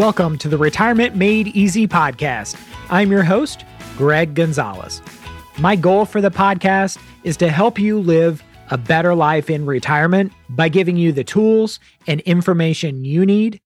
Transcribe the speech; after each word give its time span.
Welcome 0.00 0.38
to 0.38 0.48
the 0.48 0.56
Retirement 0.56 1.14
Made 1.14 1.48
Easy 1.48 1.86
podcast. 1.86 2.58
I'm 2.88 3.10
your 3.10 3.22
host, 3.22 3.66
Greg 3.98 4.32
Gonzalez. 4.34 5.02
My 5.58 5.76
goal 5.76 6.06
for 6.06 6.22
the 6.22 6.30
podcast 6.30 6.98
is 7.22 7.36
to 7.36 7.50
help 7.50 7.78
you 7.78 8.00
live 8.00 8.42
a 8.70 8.78
better 8.78 9.14
life 9.14 9.50
in 9.50 9.66
retirement 9.66 10.32
by 10.48 10.70
giving 10.70 10.96
you 10.96 11.12
the 11.12 11.22
tools 11.22 11.80
and 12.06 12.22
information 12.22 13.04
you 13.04 13.26
need 13.26 13.60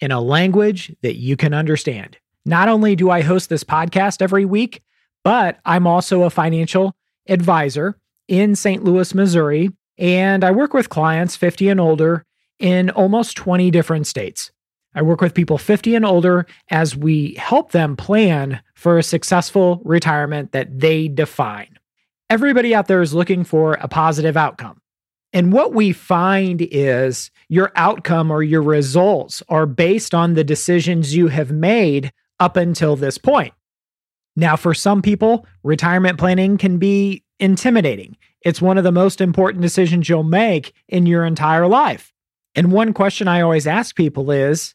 in 0.00 0.10
a 0.10 0.20
language 0.20 0.92
that 1.02 1.18
you 1.18 1.36
can 1.36 1.54
understand. 1.54 2.18
Not 2.44 2.68
only 2.68 2.96
do 2.96 3.10
I 3.10 3.20
host 3.20 3.48
this 3.48 3.62
podcast 3.62 4.20
every 4.20 4.44
week, 4.44 4.82
but 5.22 5.60
I'm 5.64 5.86
also 5.86 6.24
a 6.24 6.30
financial 6.30 6.96
advisor 7.28 7.96
in 8.26 8.56
St. 8.56 8.82
Louis, 8.82 9.14
Missouri, 9.14 9.70
and 9.98 10.42
I 10.42 10.50
work 10.50 10.74
with 10.74 10.88
clients 10.88 11.36
50 11.36 11.68
and 11.68 11.80
older 11.80 12.24
in 12.58 12.90
almost 12.90 13.36
20 13.36 13.70
different 13.70 14.08
states. 14.08 14.50
I 14.96 15.02
work 15.02 15.20
with 15.20 15.34
people 15.34 15.58
50 15.58 15.94
and 15.94 16.06
older 16.06 16.46
as 16.70 16.96
we 16.96 17.34
help 17.34 17.72
them 17.72 17.96
plan 17.96 18.60
for 18.74 18.98
a 18.98 19.02
successful 19.02 19.82
retirement 19.84 20.52
that 20.52 20.80
they 20.80 21.06
define. 21.06 21.78
Everybody 22.30 22.74
out 22.74 22.88
there 22.88 23.02
is 23.02 23.14
looking 23.14 23.44
for 23.44 23.74
a 23.74 23.88
positive 23.88 24.38
outcome. 24.38 24.80
And 25.34 25.52
what 25.52 25.74
we 25.74 25.92
find 25.92 26.62
is 26.62 27.30
your 27.48 27.72
outcome 27.76 28.30
or 28.30 28.42
your 28.42 28.62
results 28.62 29.42
are 29.50 29.66
based 29.66 30.14
on 30.14 30.32
the 30.32 30.44
decisions 30.44 31.14
you 31.14 31.28
have 31.28 31.52
made 31.52 32.10
up 32.40 32.56
until 32.56 32.96
this 32.96 33.18
point. 33.18 33.52
Now, 34.34 34.56
for 34.56 34.72
some 34.72 35.02
people, 35.02 35.46
retirement 35.62 36.18
planning 36.18 36.56
can 36.56 36.78
be 36.78 37.22
intimidating. 37.38 38.16
It's 38.40 38.62
one 38.62 38.78
of 38.78 38.84
the 38.84 38.92
most 38.92 39.20
important 39.20 39.60
decisions 39.60 40.08
you'll 40.08 40.22
make 40.22 40.72
in 40.88 41.04
your 41.04 41.26
entire 41.26 41.66
life. 41.66 42.14
And 42.54 42.72
one 42.72 42.94
question 42.94 43.28
I 43.28 43.42
always 43.42 43.66
ask 43.66 43.94
people 43.94 44.30
is 44.30 44.74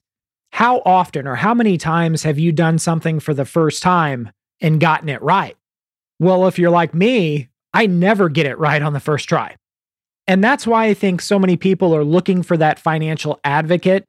how 0.52 0.82
often 0.86 1.28
or 1.28 1.36
how 1.36 1.54
many 1.54 1.78
times 1.78 2.24
have 2.24 2.38
you 2.38 2.52
done 2.52 2.78
something 2.78 3.20
for 3.20 3.34
the 3.34 3.46
first 3.46 3.82
time 3.82 4.32
and 4.60 4.80
gotten 4.80 5.10
it 5.10 5.22
right? 5.22 5.56
Well, 6.20 6.48
if 6.48 6.60
you're 6.60 6.70
like 6.70 6.94
me, 6.94 7.50
I 7.74 7.88
never 7.88 8.30
get 8.30 8.46
it 8.46 8.60
right 8.60 8.82
on 8.82 8.94
the 8.94 9.00
first 9.00 9.28
try. 9.28 9.56
And 10.28 10.44
that's 10.44 10.68
why 10.68 10.86
I 10.86 10.94
think 10.94 11.22
so 11.22 11.40
many 11.40 11.58
people 11.58 11.96
are 11.96 12.04
looking 12.04 12.44
for 12.44 12.58
that 12.58 12.80
financial 12.80 13.40
advocate 13.44 14.06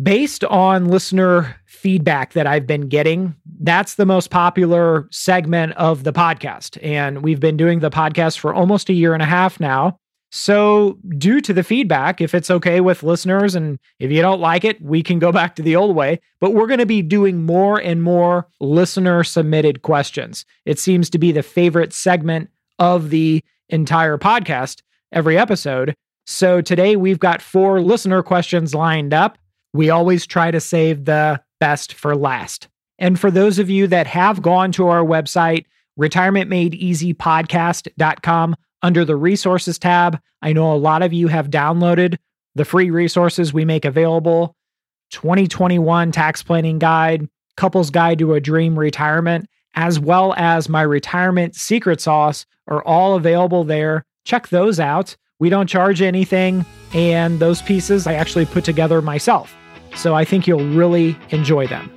based 0.01 0.45
on 0.45 0.89
listener 0.89 1.57
feedback 1.67 2.35
that 2.35 2.47
I've 2.47 2.67
been 2.67 2.89
getting, 2.89 3.35
that's 3.61 3.97
the 3.97 4.07
most 4.07 4.31
popular 4.31 5.09
segment 5.11 5.73
of 5.73 6.05
the 6.05 6.13
podcast. 6.13 6.79
And 6.83 7.23
we've 7.23 7.41
been 7.41 7.57
doing 7.57 7.81
the 7.81 7.91
podcast 7.91 8.39
for 8.39 8.55
almost 8.55 8.89
a 8.89 8.93
year 8.93 9.15
and 9.15 9.23
a 9.23 9.27
half 9.27 9.59
now. 9.59 9.99
So, 10.35 10.99
due 11.19 11.43
to 11.43 11.53
the 11.53 11.63
feedback, 11.63 12.23
if 12.23 12.35
it's 12.35 12.51
okay 12.51 12.81
with 12.81 13.03
listeners 13.03 13.55
and 13.55 13.79
if 13.99 14.11
you 14.11 14.23
don't 14.23 14.41
like 14.41 14.65
it, 14.65 14.81
we 14.81 15.03
can 15.03 15.19
go 15.19 15.31
back 15.33 15.55
to 15.57 15.63
the 15.63 15.77
old 15.77 15.95
way. 15.95 16.23
But 16.41 16.55
we're 16.55 16.67
going 16.67 16.79
to 16.79 16.87
be 16.87 17.03
doing 17.03 17.43
more 17.43 17.79
and 17.79 18.03
more 18.03 18.49
listener 18.59 19.25
submitted 19.25 19.83
questions. 19.83 20.47
It 20.65 20.79
seems 20.79 21.11
to 21.11 21.19
be 21.19 21.33
the 21.33 21.43
favorite 21.43 21.93
segment 21.93 22.49
of 22.79 23.11
the 23.11 23.45
entire 23.69 24.17
podcast 24.17 24.81
every 25.13 25.37
episode. 25.37 25.95
So, 26.27 26.63
today 26.63 26.97
we've 26.97 27.21
got 27.21 27.43
four 27.43 27.83
listener 27.83 28.23
questions 28.23 28.75
lined 28.75 29.13
up. 29.13 29.37
We 29.75 29.91
always 29.91 30.27
try 30.27 30.51
to 30.51 30.61
save 30.61 31.05
the 31.05 31.43
best 31.61 31.93
for 31.93 32.17
last. 32.17 32.69
And 32.99 33.21
for 33.21 33.31
those 33.31 33.59
of 33.59 33.69
you 33.69 33.87
that 33.89 34.07
have 34.07 34.41
gone 34.41 34.73
to 34.73 34.89
our 34.89 35.05
website, 35.05 35.67
retirementmadeeasypodcast.com, 36.01 38.57
under 38.83 39.05
the 39.05 39.17
resources 39.17 39.79
tab. 39.79 40.19
I 40.41 40.53
know 40.53 40.73
a 40.73 40.75
lot 40.75 41.03
of 41.03 41.13
you 41.13 41.29
have 41.29 41.51
downloaded 41.51 42.17
the 42.55 42.65
free 42.65 42.91
resources 42.91 43.53
we 43.53 43.65
make 43.65 43.85
available 43.85 44.55
2021 45.11 46.11
tax 46.11 46.43
planning 46.43 46.79
guide, 46.79 47.29
couples 47.57 47.91
guide 47.91 48.19
to 48.19 48.35
a 48.35 48.41
dream 48.41 48.79
retirement, 48.79 49.47
as 49.75 50.01
well 50.01 50.35
as 50.37 50.69
my 50.69 50.83
retirement 50.83 51.55
secret 51.55 52.01
sauce 52.01 52.47
are 52.67 52.83
all 52.85 53.15
available 53.15 53.65
there. 53.65 54.05
Check 54.25 54.49
those 54.49 54.81
out. 54.81 55.17
We 55.39 55.51
don't 55.51 55.67
charge 55.67 56.01
anything, 56.01 56.65
and 56.95 57.41
those 57.41 57.63
pieces 57.63 58.07
I 58.07 58.15
actually 58.15 58.47
put 58.47 58.65
together 58.65 59.03
myself. 59.03 59.55
So 59.95 60.15
I 60.15 60.25
think 60.25 60.47
you'll 60.47 60.69
really 60.69 61.17
enjoy 61.31 61.67
them. 61.67 61.93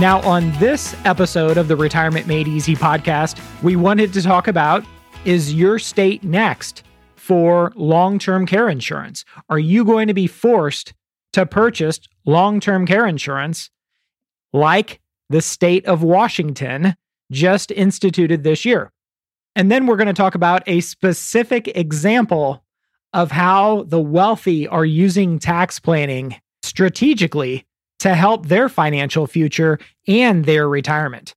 Now, 0.00 0.20
on 0.22 0.50
this 0.58 0.96
episode 1.04 1.56
of 1.56 1.68
the 1.68 1.76
Retirement 1.76 2.26
Made 2.26 2.48
Easy 2.48 2.74
podcast, 2.74 3.40
we 3.62 3.76
wanted 3.76 4.12
to 4.14 4.22
talk 4.22 4.48
about 4.48 4.84
is 5.24 5.54
your 5.54 5.78
state 5.78 6.24
next 6.24 6.82
for 7.14 7.72
long 7.76 8.18
term 8.18 8.44
care 8.44 8.68
insurance? 8.68 9.24
Are 9.48 9.58
you 9.58 9.84
going 9.84 10.08
to 10.08 10.14
be 10.14 10.26
forced 10.26 10.94
to 11.34 11.46
purchase 11.46 12.00
long 12.26 12.58
term 12.58 12.88
care 12.88 13.06
insurance 13.06 13.70
like 14.52 15.00
the 15.30 15.40
state 15.40 15.86
of 15.86 16.02
Washington 16.02 16.96
just 17.30 17.70
instituted 17.70 18.42
this 18.42 18.64
year? 18.64 18.90
And 19.54 19.70
then 19.70 19.86
we're 19.86 19.96
going 19.96 20.08
to 20.08 20.12
talk 20.12 20.34
about 20.34 20.64
a 20.66 20.80
specific 20.80 21.68
example 21.68 22.64
of 23.12 23.30
how 23.30 23.84
the 23.84 24.00
wealthy 24.00 24.66
are 24.66 24.84
using 24.84 25.38
tax 25.38 25.78
planning 25.78 26.34
strategically 26.64 27.64
to 28.04 28.14
help 28.14 28.48
their 28.48 28.68
financial 28.68 29.26
future 29.26 29.78
and 30.06 30.44
their 30.44 30.68
retirement. 30.68 31.34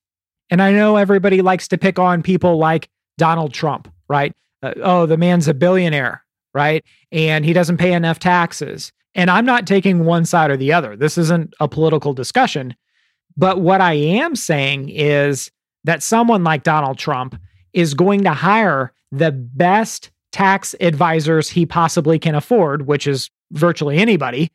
And 0.50 0.62
I 0.62 0.74
know 0.74 0.98
everybody 0.98 1.42
likes 1.42 1.70
to 1.70 1.78
pick 1.78 1.98
on 1.98 2.22
people 2.22 2.58
like 2.58 2.90
Donald 3.18 3.54
Trump, 3.54 3.90
right? 4.10 4.36
Uh, 4.62 4.74
oh, 4.84 5.06
the 5.06 5.16
man's 5.16 5.48
a 5.48 5.54
billionaire, 5.54 6.26
right? 6.54 6.84
And 7.10 7.46
he 7.46 7.54
doesn't 7.54 7.78
pay 7.78 7.94
enough 7.94 8.20
taxes. 8.20 8.92
And 9.16 9.32
I'm 9.32 9.46
not 9.46 9.66
taking 9.66 10.04
one 10.04 10.26
side 10.26 10.52
or 10.52 10.58
the 10.58 10.74
other. 10.74 10.98
This 10.98 11.18
isn't 11.18 11.54
a 11.62 11.70
political 11.70 12.12
discussion. 12.14 12.76
But 13.38 13.62
what 13.62 13.80
I 13.80 13.94
am 13.94 14.36
saying 14.36 14.90
is 14.90 15.50
that 15.86 16.04
someone 16.04 16.44
like 16.44 16.64
Donald 16.64 16.98
Trump 16.98 17.40
is 17.72 17.94
going 17.94 18.26
to 18.26 18.34
hire 18.34 18.92
the 19.14 19.32
best 19.32 20.12
tax 20.34 20.76
advisors 20.82 21.50
he 21.50 21.66
possibly 21.66 22.20
can 22.20 22.36
afford, 22.36 22.88
which 22.88 23.08
is 23.08 23.30
virtually 23.54 24.00
anybody, 24.00 24.52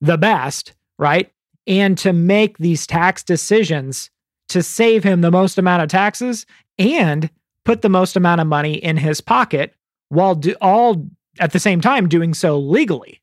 the 0.00 0.18
best, 0.18 0.74
right? 0.98 1.31
And 1.66 1.96
to 1.98 2.12
make 2.12 2.58
these 2.58 2.86
tax 2.86 3.22
decisions 3.22 4.10
to 4.48 4.62
save 4.62 5.04
him 5.04 5.20
the 5.20 5.30
most 5.30 5.58
amount 5.58 5.82
of 5.82 5.88
taxes 5.88 6.46
and 6.78 7.30
put 7.64 7.82
the 7.82 7.88
most 7.88 8.16
amount 8.16 8.40
of 8.40 8.46
money 8.46 8.74
in 8.74 8.96
his 8.96 9.20
pocket 9.20 9.74
while 10.08 10.34
do, 10.34 10.54
all 10.60 11.06
at 11.38 11.52
the 11.52 11.60
same 11.60 11.80
time 11.80 12.08
doing 12.08 12.34
so 12.34 12.58
legally, 12.58 13.22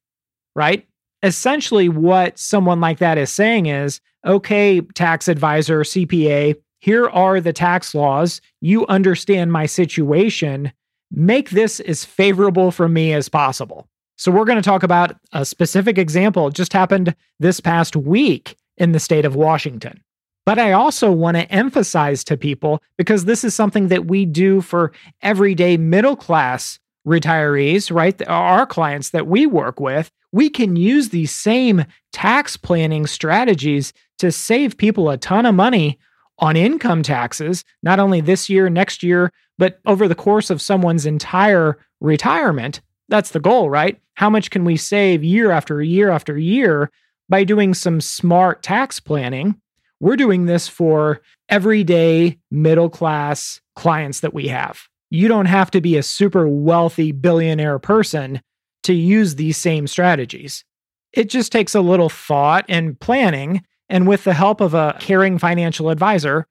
right? 0.56 0.88
Essentially, 1.22 1.90
what 1.90 2.40
someone 2.40 2.80
like 2.80 3.00
that 3.00 3.18
is 3.18 3.30
saying 3.30 3.66
is 3.66 4.00
okay, 4.26 4.82
tax 4.82 5.28
advisor, 5.28 5.82
CPA, 5.82 6.56
here 6.80 7.10
are 7.10 7.42
the 7.42 7.54
tax 7.54 7.94
laws. 7.94 8.42
You 8.62 8.88
understand 8.88 9.52
my 9.52 9.66
situation. 9.66 10.72
Make 11.12 11.50
this 11.50 11.80
as 11.82 12.06
favorable 12.06 12.72
for 12.72 12.88
me 12.88 13.14
as 13.14 13.28
possible. 13.28 13.89
So, 14.20 14.34
we're 14.34 14.44
going 14.44 14.62
to 14.62 14.70
talk 14.70 14.84
about 14.84 15.16
a 15.32 15.46
specific 15.46 15.98
example. 15.98 16.50
Just 16.50 16.74
happened 16.74 17.16
this 17.40 17.62
past 17.62 17.96
week 17.96 18.58
in 18.76 18.92
the 18.92 19.00
state 19.00 19.24
of 19.24 19.34
Washington. 19.34 20.04
But 20.46 20.60
I 20.60 20.74
also 20.74 21.10
want 21.10 21.38
to 21.38 21.50
emphasize 21.50 22.26
to 22.26 22.36
people 22.36 22.84
because 22.98 23.24
this 23.24 23.46
is 23.46 23.56
something 23.56 23.88
that 23.88 24.08
we 24.08 24.26
do 24.26 24.60
for 24.60 24.92
everyday 25.22 25.78
middle 25.78 26.18
class 26.18 26.80
retirees, 27.08 27.96
right? 27.96 28.22
Our 28.28 28.66
clients 28.66 29.12
that 29.12 29.28
we 29.28 29.46
work 29.46 29.80
with, 29.80 30.12
we 30.34 30.50
can 30.50 30.76
use 30.76 31.10
these 31.10 31.32
same 31.32 31.86
tax 32.12 32.58
planning 32.58 33.08
strategies 33.08 33.94
to 34.18 34.34
save 34.34 34.78
people 34.78 35.10
a 35.10 35.18
ton 35.18 35.46
of 35.46 35.56
money 35.56 35.98
on 36.40 36.58
income 36.58 37.04
taxes, 37.04 37.64
not 37.84 38.00
only 38.00 38.20
this 38.20 38.50
year, 38.50 38.70
next 38.70 39.02
year, 39.02 39.32
but 39.58 39.80
over 39.86 40.10
the 40.10 40.16
course 40.16 40.50
of 40.50 40.62
someone's 40.62 41.06
entire 41.06 41.78
retirement. 42.02 42.82
That's 43.10 43.32
the 43.32 43.40
goal, 43.40 43.70
right? 43.70 44.00
How 44.14 44.30
much 44.30 44.50
can 44.50 44.64
we 44.64 44.78
save 44.78 45.24
year 45.24 45.52
after 45.52 45.82
year 45.82 46.10
after 46.10 46.38
year 46.38 46.90
by 47.28 47.44
doing 47.44 47.74
some 47.74 48.02
smart 48.02 48.64
tax 48.64 49.00
planning? 49.00 49.60
We're 50.00 50.16
doing 50.16 50.46
this 50.46 50.68
for 50.68 51.22
everyday 51.50 52.38
middle 52.50 52.90
class 52.90 53.60
clients 53.76 54.22
that 54.22 54.34
we 54.34 54.48
have. 54.48 54.82
You 55.10 55.28
don't 55.28 55.48
have 55.48 55.72
to 55.72 55.82
be 55.82 55.98
a 55.98 56.04
super 56.04 56.48
wealthy 56.48 57.12
billionaire 57.12 57.80
person 57.80 58.42
to 58.84 58.94
use 58.94 59.36
these 59.36 59.58
same 59.58 59.88
strategies. 59.88 60.64
It 61.12 61.30
just 61.30 61.52
takes 61.52 61.76
a 61.76 61.82
little 61.82 62.10
thought 62.10 62.66
and 62.70 62.98
planning 63.00 63.64
and 63.90 64.08
with 64.08 64.24
the 64.24 64.34
help 64.34 64.62
of 64.62 64.74
a 64.74 64.96
caring 65.00 65.40
financial 65.40 65.90
advisor, 65.90 66.48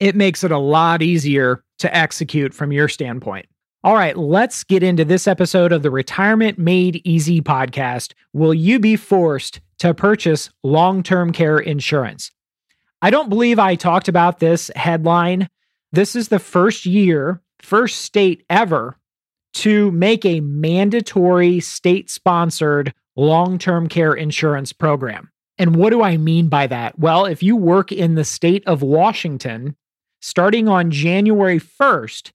it 0.00 0.16
makes 0.16 0.42
it 0.42 0.50
a 0.50 0.58
lot 0.58 1.02
easier 1.02 1.62
to 1.80 1.94
execute 1.94 2.54
from 2.54 2.72
your 2.72 2.88
standpoint. 2.88 3.46
All 3.84 3.94
right, 3.94 4.16
let's 4.16 4.64
get 4.64 4.82
into 4.82 5.04
this 5.04 5.28
episode 5.28 5.70
of 5.70 5.84
the 5.84 5.90
Retirement 5.92 6.58
Made 6.58 7.00
Easy 7.04 7.40
podcast. 7.40 8.12
Will 8.32 8.52
you 8.52 8.80
be 8.80 8.96
forced 8.96 9.60
to 9.78 9.94
purchase 9.94 10.50
long 10.64 11.04
term 11.04 11.32
care 11.32 11.60
insurance? 11.60 12.32
I 13.02 13.10
don't 13.10 13.28
believe 13.28 13.60
I 13.60 13.76
talked 13.76 14.08
about 14.08 14.40
this 14.40 14.68
headline. 14.74 15.48
This 15.92 16.16
is 16.16 16.26
the 16.26 16.40
first 16.40 16.86
year, 16.86 17.40
first 17.62 18.00
state 18.00 18.44
ever 18.50 18.98
to 19.54 19.92
make 19.92 20.26
a 20.26 20.40
mandatory 20.40 21.60
state 21.60 22.10
sponsored 22.10 22.92
long 23.14 23.58
term 23.58 23.88
care 23.88 24.12
insurance 24.12 24.72
program. 24.72 25.30
And 25.56 25.76
what 25.76 25.90
do 25.90 26.02
I 26.02 26.16
mean 26.16 26.48
by 26.48 26.66
that? 26.66 26.98
Well, 26.98 27.26
if 27.26 27.44
you 27.44 27.54
work 27.54 27.92
in 27.92 28.16
the 28.16 28.24
state 28.24 28.66
of 28.66 28.82
Washington, 28.82 29.76
starting 30.20 30.66
on 30.66 30.90
January 30.90 31.60
1st, 31.60 32.32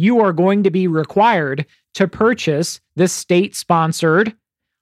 you 0.00 0.20
are 0.20 0.32
going 0.32 0.62
to 0.62 0.70
be 0.70 0.86
required 0.86 1.66
to 1.94 2.08
purchase 2.08 2.80
the 2.96 3.06
state 3.06 3.54
sponsored 3.54 4.34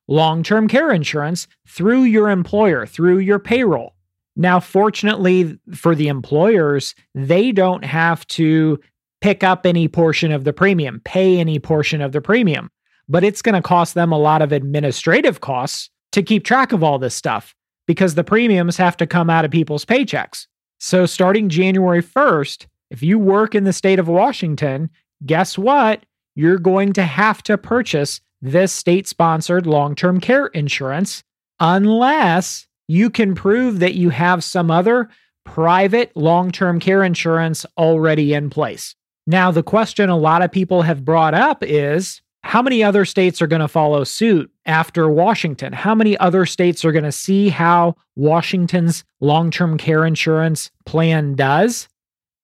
long 0.07 0.43
term 0.43 0.69
care 0.69 0.93
insurance 0.93 1.49
through 1.67 2.05
your 2.05 2.31
employer, 2.31 2.87
through 2.87 3.19
your 3.19 3.39
payroll. 3.39 3.95
Now, 4.37 4.61
fortunately 4.61 5.59
for 5.75 5.97
the 5.97 6.07
employers, 6.07 6.95
they 7.15 7.51
don't 7.51 7.85
have 7.85 8.27
to 8.29 8.79
pick 9.21 9.43
up 9.43 9.67
any 9.67 9.89
portion 9.89 10.31
of 10.31 10.45
the 10.45 10.53
premium, 10.53 11.01
pay 11.05 11.41
any 11.41 11.59
portion 11.59 12.01
of 12.01 12.13
the 12.13 12.21
premium, 12.21 12.71
but 13.09 13.25
it's 13.25 13.43
going 13.43 13.57
to 13.57 13.63
cost 13.63 13.95
them 13.95 14.13
a 14.13 14.19
lot 14.19 14.41
of 14.41 14.53
administrative 14.53 15.41
costs 15.41 15.91
to 16.13 16.23
keep 16.23 16.45
track 16.45 16.73
of 16.73 16.85
all 16.85 17.01
this 17.01 17.17
stuff 17.17 17.57
because 17.89 18.15
the 18.15 18.23
premiums 18.23 18.77
have 18.77 18.97
to 18.99 19.07
come 19.07 19.29
out 19.29 19.45
of 19.45 19.51
people's 19.51 19.85
paychecks. 19.85 20.47
So, 20.79 21.07
starting 21.07 21.49
January 21.49 22.03
1st, 22.03 22.67
if 22.91 23.03
you 23.03 23.19
work 23.19 23.57
in 23.57 23.65
the 23.65 23.73
state 23.73 23.99
of 23.99 24.07
Washington, 24.07 24.91
guess 25.25 25.59
what? 25.59 26.05
You're 26.35 26.59
going 26.59 26.93
to 26.95 27.03
have 27.03 27.43
to 27.45 27.59
purchase 27.59 28.21
this 28.41 28.73
state 28.73 29.09
sponsored 29.09 29.67
long 29.67 29.95
term 29.95 30.21
care 30.21 30.47
insurance 30.47 31.25
unless 31.61 32.67
you 32.87 33.11
can 33.11 33.35
prove 33.35 33.81
that 33.81 33.95
you 33.95 34.11
have 34.11 34.45
some 34.45 34.71
other 34.71 35.09
private 35.45 36.17
long 36.17 36.51
term 36.51 36.79
care 36.79 37.03
insurance 37.03 37.67
already 37.77 38.35
in 38.35 38.51
place. 38.51 38.95
Now, 39.27 39.51
the 39.51 39.63
question 39.63 40.09
a 40.09 40.17
lot 40.17 40.43
of 40.43 40.53
people 40.53 40.83
have 40.83 41.05
brought 41.05 41.35
up 41.35 41.63
is 41.63 42.23
how 42.43 42.63
many 42.63 42.83
other 42.83 43.05
states 43.05 43.43
are 43.43 43.47
going 43.47 43.61
to 43.61 43.69
follow 43.69 44.05
suit 44.05 44.51
after 44.65 45.09
Washington? 45.09 45.73
How 45.73 45.95
many 45.95 46.17
other 46.19 46.47
states 46.47 46.85
are 46.85 46.93
going 46.93 47.05
to 47.05 47.13
see 47.13 47.49
how 47.49 47.97
Washington's 48.17 49.05
long 49.21 49.51
term 49.51 49.77
care 49.77 50.07
insurance 50.07 50.71
plan 50.87 51.35
does 51.35 51.89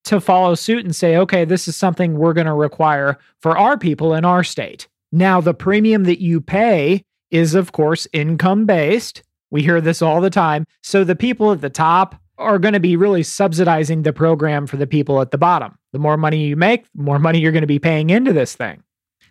to 0.05 0.21
follow 0.21 0.55
suit 0.55 0.85
and 0.85 0.95
say, 0.95 1.17
okay, 1.17 1.45
this 1.45 1.69
is 1.69 1.77
something 1.77 2.17
we're 2.17 2.33
going 2.33 2.47
to 2.47 2.55
require 2.55 3.19
for 3.41 3.57
our 3.57 3.79
people 3.79 4.15
in 4.15 4.25
our 4.25 4.45
state? 4.45 4.89
Now, 5.13 5.41
the 5.41 5.55
premium 5.55 6.05
that 6.05 6.21
you 6.21 6.41
pay 6.41 7.05
is, 7.31 7.55
of 7.55 7.73
course, 7.73 8.07
income 8.13 8.67
based. 8.67 9.23
We 9.51 9.63
hear 9.63 9.81
this 9.81 10.03
all 10.03 10.21
the 10.21 10.31
time. 10.31 10.67
So 10.83 11.05
the 11.05 11.17
people 11.17 11.53
at 11.53 11.61
the 11.61 11.71
top 11.71 12.17
are 12.39 12.59
going 12.59 12.75
to 12.75 12.81
be 12.81 12.97
really 12.97 13.23
subsidizing 13.23 14.03
the 14.03 14.13
program 14.13 14.67
for 14.67 14.77
the 14.77 14.87
people 14.87 15.21
at 15.21 15.31
the 15.31 15.39
bottom. 15.39 15.79
The 15.93 15.99
more 15.99 16.17
money 16.17 16.45
you 16.45 16.57
make, 16.57 16.85
the 16.95 17.03
more 17.03 17.19
money 17.19 17.39
you're 17.39 17.53
going 17.53 17.63
to 17.63 17.67
be 17.67 17.79
paying 17.79 18.11
into 18.11 18.33
this 18.33 18.57
thing. 18.57 18.83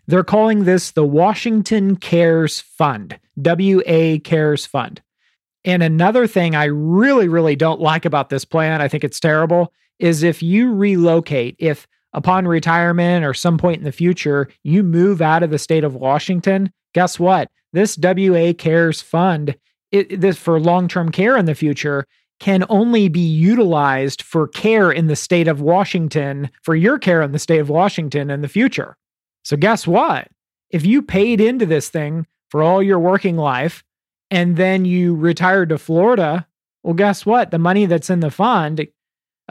They're 0.08 0.24
calling 0.24 0.64
this 0.64 0.92
the 0.92 1.06
Washington 1.06 1.96
Cares 1.96 2.62
Fund, 2.62 3.20
WA 3.36 4.18
Cares 4.24 4.66
Fund. 4.66 5.02
And 5.66 5.82
another 5.82 6.28
thing 6.28 6.56
I 6.56 6.66
really, 6.66 7.30
really 7.30 7.56
don't 7.56 7.80
like 7.80 8.06
about 8.06 8.30
this 8.30 8.44
plan, 8.44 8.82
I 8.82 8.90
think 8.90 9.04
it's 9.04 9.20
terrible, 9.20 9.74
is 10.00 10.24
if 10.24 10.44
you 10.44 10.74
relocate, 10.74 11.56
if 11.60 11.88
upon 12.14 12.48
retirement 12.48 13.26
or 13.26 13.34
some 13.34 13.58
point 13.58 13.78
in 13.80 13.84
the 13.84 13.92
future, 13.92 14.48
you 14.64 14.84
move 14.84 15.22
out 15.22 15.44
of 15.44 15.50
the 15.50 15.58
state 15.58 15.84
of 15.84 15.96
Washington, 15.96 16.72
guess 16.94 17.20
what? 17.20 17.50
This 17.74 17.98
WA 17.98 18.54
Cares 18.54 19.02
Fund, 19.02 19.56
it, 19.92 20.22
this 20.22 20.38
for 20.38 20.60
long 20.60 20.88
term 20.88 21.12
care 21.12 21.38
in 21.38 21.46
the 21.46 21.56
future, 21.56 22.06
can 22.40 22.66
only 22.70 23.08
be 23.08 23.22
utilized 23.22 24.22
for 24.22 24.48
care 24.48 24.92
in 24.92 25.08
the 25.08 25.16
state 25.16 25.48
of 25.48 25.62
Washington, 25.62 26.50
for 26.62 26.76
your 26.76 27.00
care 27.00 27.22
in 27.22 27.32
the 27.32 27.40
state 27.40 27.60
of 27.60 27.70
Washington 27.70 28.30
in 28.30 28.42
the 28.42 28.48
future. 28.48 28.98
So, 29.44 29.58
guess 29.58 29.88
what? 29.88 30.28
If 30.70 30.86
you 30.86 31.02
paid 31.02 31.40
into 31.40 31.66
this 31.66 31.90
thing 31.90 32.28
for 32.50 32.62
all 32.62 32.82
your 32.82 33.00
working 33.00 33.38
life 33.38 33.84
and 34.30 34.58
then 34.58 34.86
you 34.86 35.16
retired 35.16 35.70
to 35.70 35.78
Florida, 35.78 36.48
well, 36.84 36.96
guess 36.96 37.26
what? 37.26 37.52
The 37.52 37.60
money 37.60 37.86
that's 37.86 38.10
in 38.10 38.20
the 38.20 38.32
fund, 38.32 38.86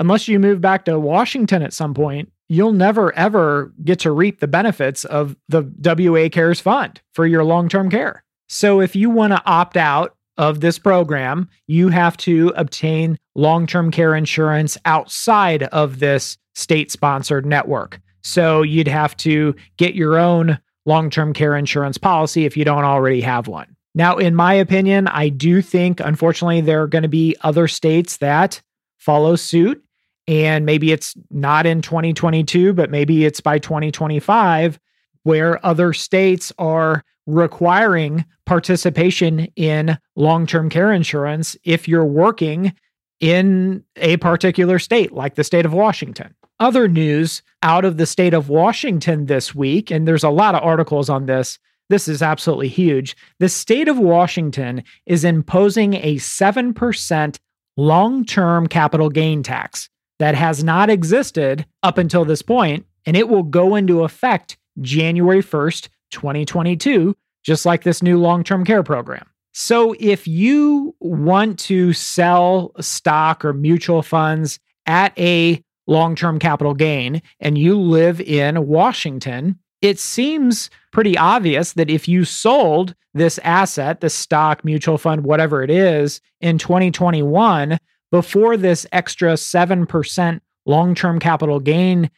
unless 0.03 0.29
you 0.29 0.39
move 0.39 0.61
back 0.61 0.85
to 0.85 0.99
Washington 0.99 1.63
at 1.63 1.73
some 1.73 1.95
point, 1.95 2.31
you'll 2.49 2.73
never 2.73 3.15
ever 3.15 3.73
get 3.85 4.01
to 4.01 4.11
reap 4.11 4.41
the 4.41 4.49
benefits 4.49 5.05
of 5.05 5.37
the 5.49 5.63
WA 5.81 6.29
Cares 6.29 6.61
Fund 6.61 7.01
for 7.13 7.27
your 7.27 7.45
long 7.45 7.69
term 7.69 7.89
care. 7.89 8.25
So, 8.49 8.81
if 8.81 8.95
you 8.97 9.09
want 9.09 9.33
to 9.33 9.43
opt 9.47 9.77
out 9.77 10.17
of 10.37 10.61
this 10.61 10.79
program, 10.79 11.49
you 11.67 11.89
have 11.89 12.17
to 12.19 12.53
obtain 12.57 13.19
long 13.35 13.67
term 13.67 13.91
care 13.91 14.15
insurance 14.15 14.77
outside 14.85 15.63
of 15.65 16.01
this 16.01 16.37
state 16.55 16.91
sponsored 16.91 17.47
network. 17.47 18.01
So 18.23 18.63
you'd 18.63 18.89
have 18.89 19.17
to 19.19 19.55
get 19.77 19.95
your 19.95 20.19
own 20.19 20.59
long 20.87 21.11
term 21.11 21.33
care 21.33 21.57
insurance 21.57 21.99
policy 21.99 22.45
if 22.45 22.57
you 22.57 22.65
don't 22.65 22.85
already 22.85 23.21
have 23.21 23.49
one. 23.49 23.77
Now, 23.95 24.17
in 24.17 24.35
my 24.35 24.55
opinion, 24.55 25.07
I 25.09 25.29
do 25.29 25.61
think, 25.61 26.01
unfortunately, 26.01 26.63
there 26.63 26.83
are 26.83 26.89
going 26.89 27.03
to 27.03 27.09
be 27.09 27.37
other 27.43 27.69
states 27.69 28.17
that 28.19 28.63
follow 28.99 29.37
suit. 29.37 29.85
And 30.29 30.65
maybe 30.65 30.93
it's 30.93 31.15
not 31.31 31.67
in 31.67 31.83
2022, 31.83 32.73
but 32.73 32.91
maybe 32.91 33.25
it's 33.25 33.41
by 33.41 33.59
2025, 33.59 34.79
where 35.25 35.65
other 35.65 35.93
states 35.93 36.53
are 36.59 37.03
requiring 37.27 38.25
participation 38.47 39.41
in 39.57 39.99
long 40.17 40.47
term 40.47 40.69
care 40.69 40.93
insurance 40.93 41.57
if 41.65 41.89
you're 41.89 42.05
working 42.05 42.73
in 43.21 43.85
a 43.97 44.17
particular 44.19 44.79
state, 44.79 45.13
like 45.13 45.37
the 45.37 45.45
state 45.45 45.65
of 45.65 45.73
Washington 45.73 46.35
other 46.63 46.87
news 46.87 47.43
out 47.63 47.85
of 47.85 47.97
the 47.97 48.07
state 48.07 48.33
of 48.33 48.49
Washington 48.49 49.27
this 49.27 49.53
week, 49.53 49.91
and 49.91 50.07
there's 50.07 50.23
a 50.23 50.31
lot 50.31 50.55
of 50.55 50.63
articles 50.63 51.11
on 51.11 51.27
this. 51.27 51.59
This 51.89 52.07
is 52.07 52.23
absolutely 52.23 52.69
huge. 52.69 53.17
The 53.41 53.49
state 53.49 53.89
of 53.89 53.99
Washington 53.99 54.85
is 55.05 55.25
imposing 55.25 55.95
a 55.95 56.17
7% 56.17 57.39
long 57.77 58.25
term 58.25 58.69
capital 58.69 59.11
gain 59.11 59.43
tax 59.43 59.91
that 60.19 60.35
has 60.35 60.63
not 60.63 60.91
existed 60.91 61.67
up 61.83 61.99
until 61.99 62.25
this 62.25 62.43
point, 62.43 62.87
and 63.07 63.17
it 63.17 63.29
will 63.29 63.43
go 63.43 63.75
into 63.75 64.05
effect 64.05 64.57
January 64.81 65.43
1st, 65.43 65.89
2022, 66.11 67.17
just 67.43 67.67
like 67.67 67.83
this 67.83 68.03
new 68.03 68.19
long 68.19 68.45
term 68.45 68.65
care 68.65 68.83
program. 68.83 69.27
So, 69.53 69.95
if 69.99 70.27
you 70.27 70.95
want 71.01 71.59
to 71.61 71.93
sell 71.93 72.73
stock 72.81 73.45
or 73.45 73.53
mutual 73.53 74.03
funds 74.03 74.59
at 74.87 75.19
a 75.19 75.63
long 75.87 76.15
term 76.15 76.39
capital 76.39 76.75
gain 76.75 77.21
and 77.41 77.59
you 77.59 77.79
live 77.79 78.21
in 78.21 78.67
Washington, 78.67 79.59
it 79.83 79.99
seems 79.99 80.71
pretty 80.93 81.19
obvious 81.19 81.73
that 81.75 81.91
if 81.91 82.09
you 82.09 82.25
sold 82.25 82.95
this 83.15 83.39
asset, 83.39 84.01
the 84.01 84.09
stock, 84.09 84.65
mutual 84.65 84.97
fund, 84.97 85.25
whatever 85.25 85.63
it 85.63 85.71
is, 85.71 86.21
in 86.41 86.57
2021, 86.57 87.79
before 88.13 88.57
this 88.57 88.87
extra 88.93 89.33
7% 89.33 90.41
long 90.67 90.95
term 90.95 91.19
capital 91.19 91.59
gain 91.59 92.09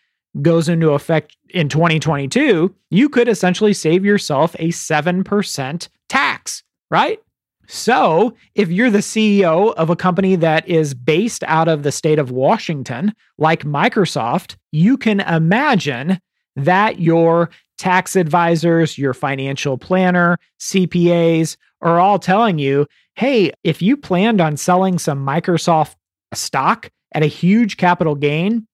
goes 0.42 0.68
into 0.68 0.90
effect 0.90 1.36
in 1.50 1.68
2022, 1.68 2.74
you 2.90 3.08
could 3.08 3.28
essentially 3.28 3.72
save 3.72 4.04
yourself 4.04 4.54
a 4.58 4.68
7% 4.68 5.88
tax, 6.08 6.62
right? 6.90 7.20
So, 7.66 8.34
if 8.54 8.68
you're 8.68 8.90
the 8.90 8.98
CEO 8.98 9.72
of 9.74 9.88
a 9.88 9.96
company 9.96 10.36
that 10.36 10.68
is 10.68 10.92
based 10.92 11.42
out 11.44 11.68
of 11.68 11.82
the 11.82 11.92
state 11.92 12.18
of 12.18 12.30
Washington, 12.30 13.14
like 13.38 13.64
Microsoft, 13.64 14.56
you 14.70 14.98
can 14.98 15.20
imagine 15.20 16.18
that 16.56 17.00
your 17.00 17.48
tax 17.78 18.16
advisors, 18.16 18.98
your 18.98 19.14
financial 19.14 19.78
planner, 19.78 20.38
CPAs 20.60 21.56
are 21.80 22.00
all 22.00 22.18
telling 22.18 22.58
you 22.58 22.86
hey, 23.14 23.52
if 23.62 23.80
you 23.80 23.96
planned 23.96 24.40
on 24.40 24.56
selling 24.56 24.98
some 24.98 25.24
Microsoft 25.24 25.94
stock 26.32 26.90
at 27.12 27.22
a 27.22 27.26
huge 27.26 27.76
capital 27.76 28.14
gain, 28.14 28.66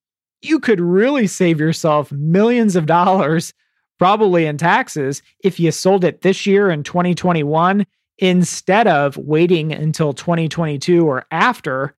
you 0.42 0.58
could 0.58 0.80
really 0.80 1.26
save 1.26 1.60
yourself 1.60 2.10
millions 2.10 2.74
of 2.74 2.86
dollars, 2.86 3.52
probably 3.98 4.46
in 4.46 4.56
taxes, 4.56 5.22
if 5.44 5.60
you 5.60 5.70
sold 5.70 6.04
it 6.04 6.22
this 6.22 6.46
year 6.46 6.70
in 6.70 6.82
2021 6.82 7.86
instead 8.18 8.86
of 8.86 9.16
waiting 9.16 9.72
until 9.72 10.12
2022 10.12 11.06
or 11.06 11.26
after 11.30 11.94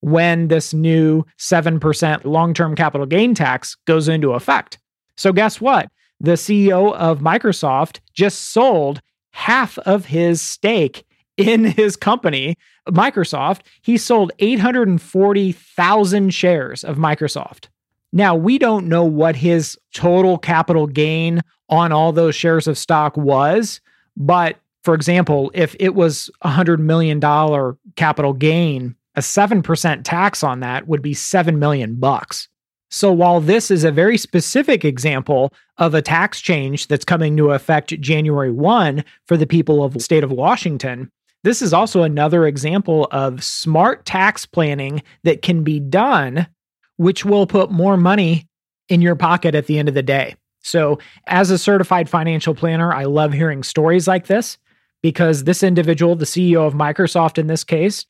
when 0.00 0.48
this 0.48 0.72
new 0.72 1.24
7% 1.38 2.24
long 2.24 2.54
term 2.54 2.74
capital 2.74 3.06
gain 3.06 3.34
tax 3.34 3.76
goes 3.86 4.08
into 4.08 4.32
effect. 4.32 4.78
So, 5.16 5.32
guess 5.32 5.60
what? 5.60 5.90
The 6.20 6.32
CEO 6.32 6.94
of 6.94 7.20
Microsoft 7.20 8.00
just 8.14 8.50
sold 8.50 9.00
half 9.32 9.78
of 9.78 10.06
his 10.06 10.40
stake 10.40 11.04
in 11.40 11.64
his 11.64 11.96
company, 11.96 12.56
Microsoft. 12.88 13.60
He 13.82 13.96
sold 13.96 14.32
840,000 14.38 16.30
shares 16.34 16.84
of 16.84 16.96
Microsoft. 16.96 17.66
Now, 18.12 18.34
we 18.34 18.58
don't 18.58 18.88
know 18.88 19.04
what 19.04 19.36
his 19.36 19.78
total 19.94 20.36
capital 20.38 20.86
gain 20.86 21.40
on 21.68 21.92
all 21.92 22.12
those 22.12 22.34
shares 22.34 22.66
of 22.66 22.76
stock 22.76 23.16
was, 23.16 23.80
but 24.16 24.56
for 24.82 24.94
example, 24.94 25.50
if 25.54 25.76
it 25.78 25.94
was 25.94 26.30
a 26.42 26.48
$100 26.48 26.78
million 26.78 27.20
capital 27.96 28.32
gain, 28.32 28.96
a 29.14 29.20
7% 29.20 30.00
tax 30.04 30.42
on 30.42 30.60
that 30.60 30.88
would 30.88 31.02
be 31.02 31.14
7 31.14 31.58
million 31.58 31.96
bucks. 31.96 32.48
So 32.90 33.12
while 33.12 33.40
this 33.40 33.70
is 33.70 33.84
a 33.84 33.92
very 33.92 34.18
specific 34.18 34.84
example 34.84 35.52
of 35.78 35.94
a 35.94 36.02
tax 36.02 36.40
change 36.40 36.88
that's 36.88 37.04
coming 37.04 37.36
to 37.36 37.52
effect 37.52 38.00
January 38.00 38.50
1 38.50 39.04
for 39.26 39.36
the 39.36 39.46
people 39.46 39.84
of 39.84 39.94
the 39.94 40.00
state 40.00 40.24
of 40.24 40.32
Washington, 40.32 41.10
this 41.42 41.62
is 41.62 41.72
also 41.72 42.02
another 42.02 42.46
example 42.46 43.08
of 43.10 43.42
smart 43.42 44.04
tax 44.04 44.44
planning 44.46 45.02
that 45.24 45.42
can 45.42 45.62
be 45.64 45.80
done, 45.80 46.46
which 46.96 47.24
will 47.24 47.46
put 47.46 47.70
more 47.70 47.96
money 47.96 48.46
in 48.88 49.00
your 49.00 49.16
pocket 49.16 49.54
at 49.54 49.66
the 49.66 49.78
end 49.78 49.88
of 49.88 49.94
the 49.94 50.02
day. 50.02 50.34
So, 50.62 50.98
as 51.26 51.50
a 51.50 51.56
certified 51.56 52.10
financial 52.10 52.54
planner, 52.54 52.92
I 52.92 53.04
love 53.04 53.32
hearing 53.32 53.62
stories 53.62 54.06
like 54.06 54.26
this 54.26 54.58
because 55.02 55.44
this 55.44 55.62
individual, 55.62 56.16
the 56.16 56.26
CEO 56.26 56.66
of 56.66 56.74
Microsoft 56.74 57.38
in 57.38 57.46
this 57.46 57.64
case, 57.64 58.04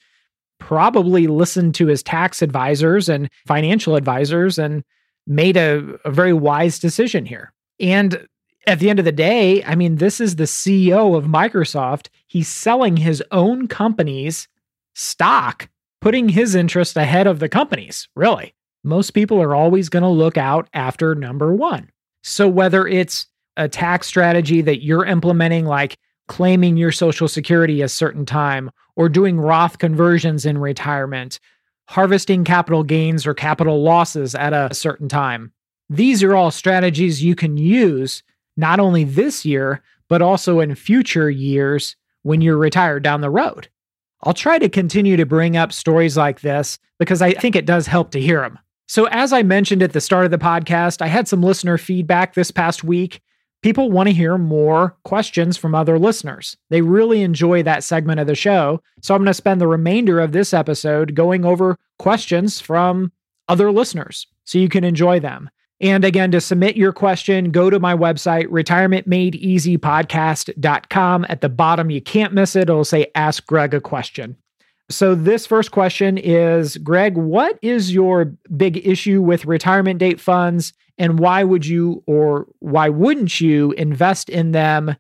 probably 0.59 1.29
listened 1.29 1.75
to 1.77 1.87
his 1.87 2.03
tax 2.03 2.43
advisors 2.43 3.09
and 3.09 3.31
financial 3.47 3.95
advisors 3.95 4.59
and 4.59 4.83
made 5.27 5.57
a, 5.57 5.99
a 6.05 6.11
very 6.11 6.33
wise 6.33 6.81
decision 6.81 7.25
here. 7.25 7.53
And 7.79 8.27
at 8.67 8.79
the 8.79 8.91
end 8.91 8.99
of 8.99 9.05
the 9.05 9.13
day, 9.13 9.65
I 9.65 9.75
mean, 9.75 9.97
this 9.97 10.21
is 10.21 10.37
the 10.37 10.45
CEO 10.45 11.17
of 11.17 11.25
Microsoft. 11.25 12.09
He's 12.27 12.49
selling 12.49 12.97
his 12.97 13.23
own 13.31 13.69
company's 13.69 14.49
stock, 14.95 15.69
putting 16.01 16.29
his 16.29 16.55
interest 16.55 16.97
ahead 16.97 17.27
of 17.27 17.39
the 17.39 17.49
company's, 17.49 18.09
really. 18.15 18.55
Most 18.85 19.11
people 19.11 19.41
are 19.43 19.55
always 19.55 19.89
going 19.89 20.03
to 20.03 20.09
look 20.09 20.37
out 20.37 20.69
after 20.73 21.15
number 21.15 21.55
one. 21.55 21.91
So, 22.23 22.49
whether 22.49 22.87
it's 22.87 23.27
a 23.57 23.69
tax 23.69 24.07
strategy 24.07 24.61
that 24.63 24.83
you're 24.83 25.05
implementing, 25.05 25.67
like 25.67 25.97
claiming 26.29 26.77
your 26.77 26.93
Social 26.93 27.29
Security 27.29 27.83
a 27.83 27.89
certain 27.89 28.25
time, 28.25 28.71
or 28.97 29.09
doing 29.09 29.41
Roth 29.41 29.79
conversions 29.79 30.47
in 30.47 30.59
retirement, 30.59 31.41
harvesting 31.89 32.45
capital 32.45 32.85
gains 32.85 33.27
or 33.27 33.35
capital 33.35 33.83
losses 33.83 34.35
at 34.35 34.53
a 34.53 34.73
certain 34.75 35.09
time, 35.09 35.53
these 35.89 36.23
are 36.23 36.37
all 36.37 36.51
strategies 36.51 37.23
you 37.23 37.35
can 37.35 37.57
use 37.57 38.23
not 38.61 38.79
only 38.79 39.05
this 39.05 39.45
year, 39.45 39.83
but 40.09 40.23
also 40.23 40.61
in 40.61 40.75
future 40.75 41.31
years 41.31 41.97
when 42.23 42.41
you're 42.41 42.57
retired 42.57 43.03
down 43.03 43.21
the 43.21 43.31
road. 43.31 43.69
I'll 44.23 44.35
try 44.35 44.59
to 44.59 44.69
continue 44.69 45.17
to 45.17 45.25
bring 45.25 45.57
up 45.57 45.73
stories 45.73 46.17
like 46.17 46.41
this 46.41 46.79
because 46.99 47.23
I 47.23 47.33
think 47.33 47.57
it 47.57 47.67
does 47.67 47.87
help 47.87 48.11
to 48.11 48.21
hear 48.21 48.41
them. 48.41 48.59
So, 48.87 49.07
as 49.07 49.33
I 49.33 49.43
mentioned 49.43 49.83
at 49.83 49.93
the 49.93 50.01
start 50.01 50.25
of 50.25 50.31
the 50.31 50.39
podcast, 50.39 51.01
I 51.01 51.07
had 51.07 51.29
some 51.29 51.43
listener 51.43 51.79
feedback 51.79 52.35
this 52.35 52.51
past 52.51 52.85
week. 52.85 53.23
People 53.63 53.91
want 53.91 54.09
to 54.09 54.15
hear 54.15 54.37
more 54.37 54.97
questions 55.05 55.57
from 55.57 55.75
other 55.75 55.99
listeners. 55.99 56.57
They 56.71 56.83
really 56.83 57.23
enjoy 57.23 57.63
that 57.63 57.85
segment 57.85 58.21
of 58.21 58.27
the 58.27 58.35
show. 58.35 58.83
So, 59.01 59.15
I'm 59.15 59.21
going 59.21 59.27
to 59.27 59.35
spend 59.35 59.61
the 59.61 59.69
remainder 59.69 60.21
of 60.21 60.33
this 60.33 60.53
episode 60.53 61.15
going 61.15 61.45
over 61.45 61.79
questions 61.99 62.61
from 62.61 63.13
other 63.49 63.71
listeners 63.71 64.27
so 64.45 64.59
you 64.59 64.69
can 64.69 64.85
enjoy 64.85 65.21
them. 65.21 65.51
And 65.81 66.05
again, 66.05 66.31
to 66.33 66.43
submit 66.43 66.77
your 66.77 66.93
question, 66.93 67.51
go 67.51 67.71
to 67.71 67.81
my 67.81 67.95
website, 67.95 68.49
retirementmadeeasypodcast.com. 68.49 71.27
At 71.29 71.41
the 71.41 71.49
bottom, 71.49 71.91
you 71.91 72.03
can't 72.03 72.35
miss 72.35 72.55
it. 72.55 72.69
It'll 72.69 72.85
say 72.85 73.07
Ask 73.15 73.47
Greg 73.47 73.73
a 73.73 73.81
question. 73.81 74.37
So, 74.91 75.15
this 75.15 75.47
first 75.47 75.71
question 75.71 76.19
is 76.19 76.77
Greg, 76.79 77.17
what 77.17 77.59
is 77.63 77.95
your 77.95 78.37
big 78.57 78.85
issue 78.87 79.23
with 79.23 79.45
retirement 79.45 80.01
date 80.01 80.21
funds? 80.21 80.73
And 80.99 81.19
why 81.19 81.45
would 81.45 81.65
you 81.65 82.03
or 82.07 82.47
why 82.59 82.89
wouldn't 82.89 83.41
you 83.41 83.73
invest 83.73 84.29
in 84.29 84.51
them 84.51 84.97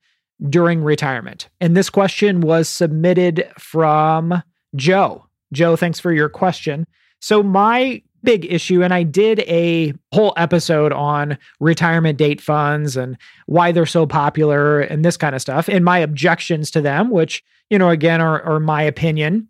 during 0.48 0.82
retirement? 0.82 1.48
And 1.60 1.76
this 1.76 1.90
question 1.90 2.40
was 2.40 2.68
submitted 2.68 3.50
from 3.58 4.42
Joe. 4.76 5.26
Joe, 5.52 5.74
thanks 5.74 5.98
for 5.98 6.12
your 6.12 6.28
question. 6.28 6.86
So, 7.20 7.42
my 7.42 8.02
big 8.22 8.50
issue. 8.50 8.82
And 8.82 8.92
I 8.92 9.02
did 9.02 9.40
a 9.40 9.94
whole 10.12 10.32
episode 10.36 10.92
on 10.92 11.38
retirement 11.58 12.18
date 12.18 12.40
funds 12.40 12.96
and 12.96 13.16
why 13.46 13.72
they're 13.72 13.86
so 13.86 14.06
popular 14.06 14.80
and 14.80 15.04
this 15.04 15.16
kind 15.16 15.34
of 15.34 15.40
stuff, 15.40 15.68
and 15.68 15.84
my 15.84 15.98
objections 15.98 16.70
to 16.72 16.80
them, 16.80 17.10
which, 17.10 17.42
you 17.68 17.78
know, 17.78 17.90
again, 17.90 18.20
are, 18.20 18.42
are 18.42 18.60
my 18.60 18.82
opinion. 18.82 19.48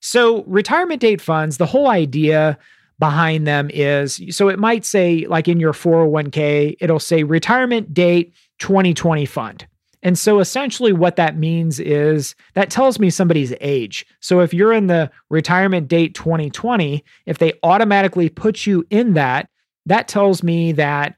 So, 0.00 0.44
retirement 0.44 1.00
date 1.00 1.20
funds, 1.20 1.56
the 1.56 1.66
whole 1.66 1.88
idea 1.88 2.58
behind 2.98 3.46
them 3.46 3.70
is 3.72 4.20
so 4.30 4.48
it 4.48 4.58
might 4.58 4.84
say, 4.84 5.26
like 5.26 5.48
in 5.48 5.60
your 5.60 5.72
401k, 5.72 6.76
it'll 6.80 6.98
say 6.98 7.22
retirement 7.22 7.94
date 7.94 8.34
2020 8.58 9.24
fund. 9.26 9.66
And 10.02 10.18
so 10.18 10.38
essentially, 10.38 10.92
what 10.92 11.16
that 11.16 11.36
means 11.36 11.80
is 11.80 12.34
that 12.54 12.70
tells 12.70 12.98
me 12.98 13.10
somebody's 13.10 13.52
age. 13.60 14.06
So 14.20 14.40
if 14.40 14.54
you're 14.54 14.72
in 14.72 14.86
the 14.86 15.10
retirement 15.28 15.88
date 15.88 16.14
2020, 16.14 17.04
if 17.26 17.38
they 17.38 17.52
automatically 17.62 18.28
put 18.28 18.66
you 18.66 18.86
in 18.90 19.14
that, 19.14 19.48
that 19.86 20.06
tells 20.06 20.42
me 20.42 20.72
that 20.72 21.16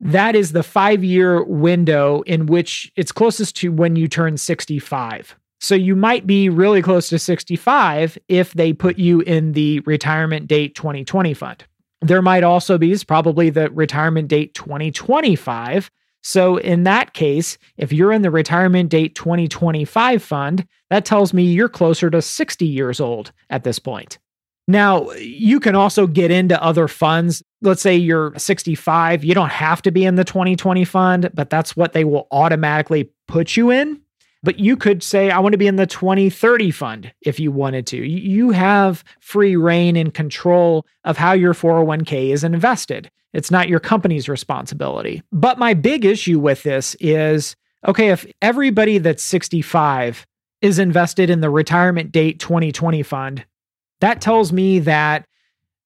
that 0.00 0.36
is 0.36 0.52
the 0.52 0.62
five 0.62 1.02
year 1.02 1.42
window 1.42 2.22
in 2.22 2.46
which 2.46 2.92
it's 2.96 3.10
closest 3.10 3.56
to 3.56 3.72
when 3.72 3.96
you 3.96 4.06
turn 4.06 4.36
65. 4.36 5.36
So 5.60 5.74
you 5.74 5.96
might 5.96 6.26
be 6.26 6.48
really 6.48 6.82
close 6.82 7.08
to 7.08 7.18
65 7.18 8.16
if 8.28 8.52
they 8.52 8.72
put 8.72 8.96
you 8.98 9.20
in 9.20 9.52
the 9.52 9.80
retirement 9.80 10.46
date 10.46 10.76
2020 10.76 11.34
fund. 11.34 11.64
There 12.00 12.22
might 12.22 12.44
also 12.44 12.78
be, 12.78 12.92
is 12.92 13.02
probably 13.02 13.50
the 13.50 13.70
retirement 13.70 14.28
date 14.28 14.54
2025 14.54 15.90
so, 16.22 16.56
in 16.56 16.84
that 16.84 17.14
case, 17.14 17.58
if 17.76 17.92
you're 17.92 18.12
in 18.12 18.22
the 18.22 18.30
retirement 18.30 18.90
date 18.90 19.14
2025 19.14 20.22
fund, 20.22 20.66
that 20.90 21.04
tells 21.04 21.32
me 21.32 21.44
you're 21.44 21.68
closer 21.68 22.10
to 22.10 22.20
60 22.20 22.66
years 22.66 23.00
old 23.00 23.32
at 23.50 23.64
this 23.64 23.78
point. 23.78 24.18
Now, 24.66 25.10
you 25.12 25.60
can 25.60 25.74
also 25.74 26.06
get 26.06 26.30
into 26.30 26.62
other 26.62 26.88
funds. 26.88 27.42
Let's 27.62 27.80
say 27.80 27.96
you're 27.96 28.34
65, 28.36 29.24
you 29.24 29.34
don't 29.34 29.48
have 29.48 29.80
to 29.82 29.90
be 29.90 30.04
in 30.04 30.16
the 30.16 30.24
2020 30.24 30.84
fund, 30.84 31.30
but 31.32 31.48
that's 31.48 31.74
what 31.74 31.94
they 31.94 32.04
will 32.04 32.26
automatically 32.30 33.10
put 33.26 33.56
you 33.56 33.70
in. 33.70 34.02
But 34.42 34.60
you 34.60 34.76
could 34.76 35.02
say, 35.02 35.30
I 35.30 35.40
want 35.40 35.52
to 35.52 35.58
be 35.58 35.66
in 35.66 35.76
the 35.76 35.86
2030 35.86 36.70
fund 36.70 37.12
if 37.22 37.40
you 37.40 37.50
wanted 37.50 37.86
to. 37.88 37.96
You 37.96 38.50
have 38.50 39.02
free 39.20 39.56
reign 39.56 39.96
and 39.96 40.14
control 40.14 40.86
of 41.04 41.16
how 41.16 41.32
your 41.32 41.54
401k 41.54 42.30
is 42.30 42.44
invested. 42.44 43.10
It's 43.32 43.50
not 43.50 43.68
your 43.68 43.80
company's 43.80 44.28
responsibility. 44.28 45.22
But 45.32 45.58
my 45.58 45.74
big 45.74 46.04
issue 46.04 46.38
with 46.38 46.62
this 46.62 46.96
is 47.00 47.56
okay, 47.86 48.10
if 48.10 48.26
everybody 48.42 48.98
that's 48.98 49.22
65 49.22 50.26
is 50.60 50.78
invested 50.78 51.30
in 51.30 51.40
the 51.40 51.50
retirement 51.50 52.10
date 52.10 52.40
2020 52.40 53.02
fund, 53.02 53.44
that 54.00 54.20
tells 54.20 54.52
me 54.52 54.78
that 54.80 55.26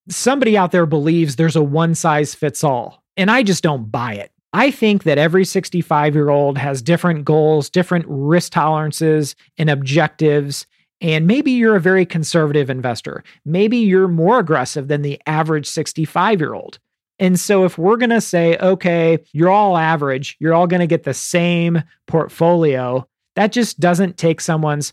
somebody 0.09 0.57
out 0.57 0.73
there 0.73 0.87
believes 0.87 1.37
there's 1.37 1.57
a 1.57 1.63
one 1.63 1.95
size 1.95 2.35
fits 2.35 2.65
all. 2.65 3.03
And 3.17 3.31
I 3.31 3.43
just 3.43 3.63
don't 3.63 3.91
buy 3.91 4.15
it. 4.15 4.32
I 4.53 4.71
think 4.71 5.05
that 5.05 5.19
every 5.19 5.45
65 5.45 6.15
year 6.15 6.29
old 6.29 6.59
has 6.59 6.83
different 6.83 7.25
goals, 7.25 7.71
different 7.71 8.05
risk 8.09 8.53
tolerances 8.53 9.35
and 9.59 9.71
objectives. 9.71 10.67
And 11.01 11.27
maybe 11.27 11.51
you're 11.51 11.77
a 11.77 11.81
very 11.81 12.07
conservative 12.07 12.71
investor. 12.71 13.25
Maybe 13.45 13.79
you're 13.79 14.09
more 14.09 14.39
aggressive 14.39 14.89
than 14.89 15.03
the 15.03 15.21
average 15.27 15.67
65 15.67 16.41
year 16.41 16.55
old. 16.55 16.79
And 17.19 17.39
so, 17.39 17.65
if 17.65 17.79
we're 17.79 17.99
going 17.99 18.11
to 18.11 18.21
say, 18.21 18.57
okay, 18.59 19.19
you're 19.33 19.51
all 19.51 19.77
average, 19.77 20.37
you're 20.41 20.55
all 20.55 20.67
going 20.67 20.81
to 20.81 20.87
get 20.87 21.05
the 21.05 21.15
same 21.15 21.83
portfolio, 22.07 23.07
that 23.37 23.53
just 23.53 23.79
doesn't 23.79 24.17
take 24.17 24.41
someone's 24.41 24.93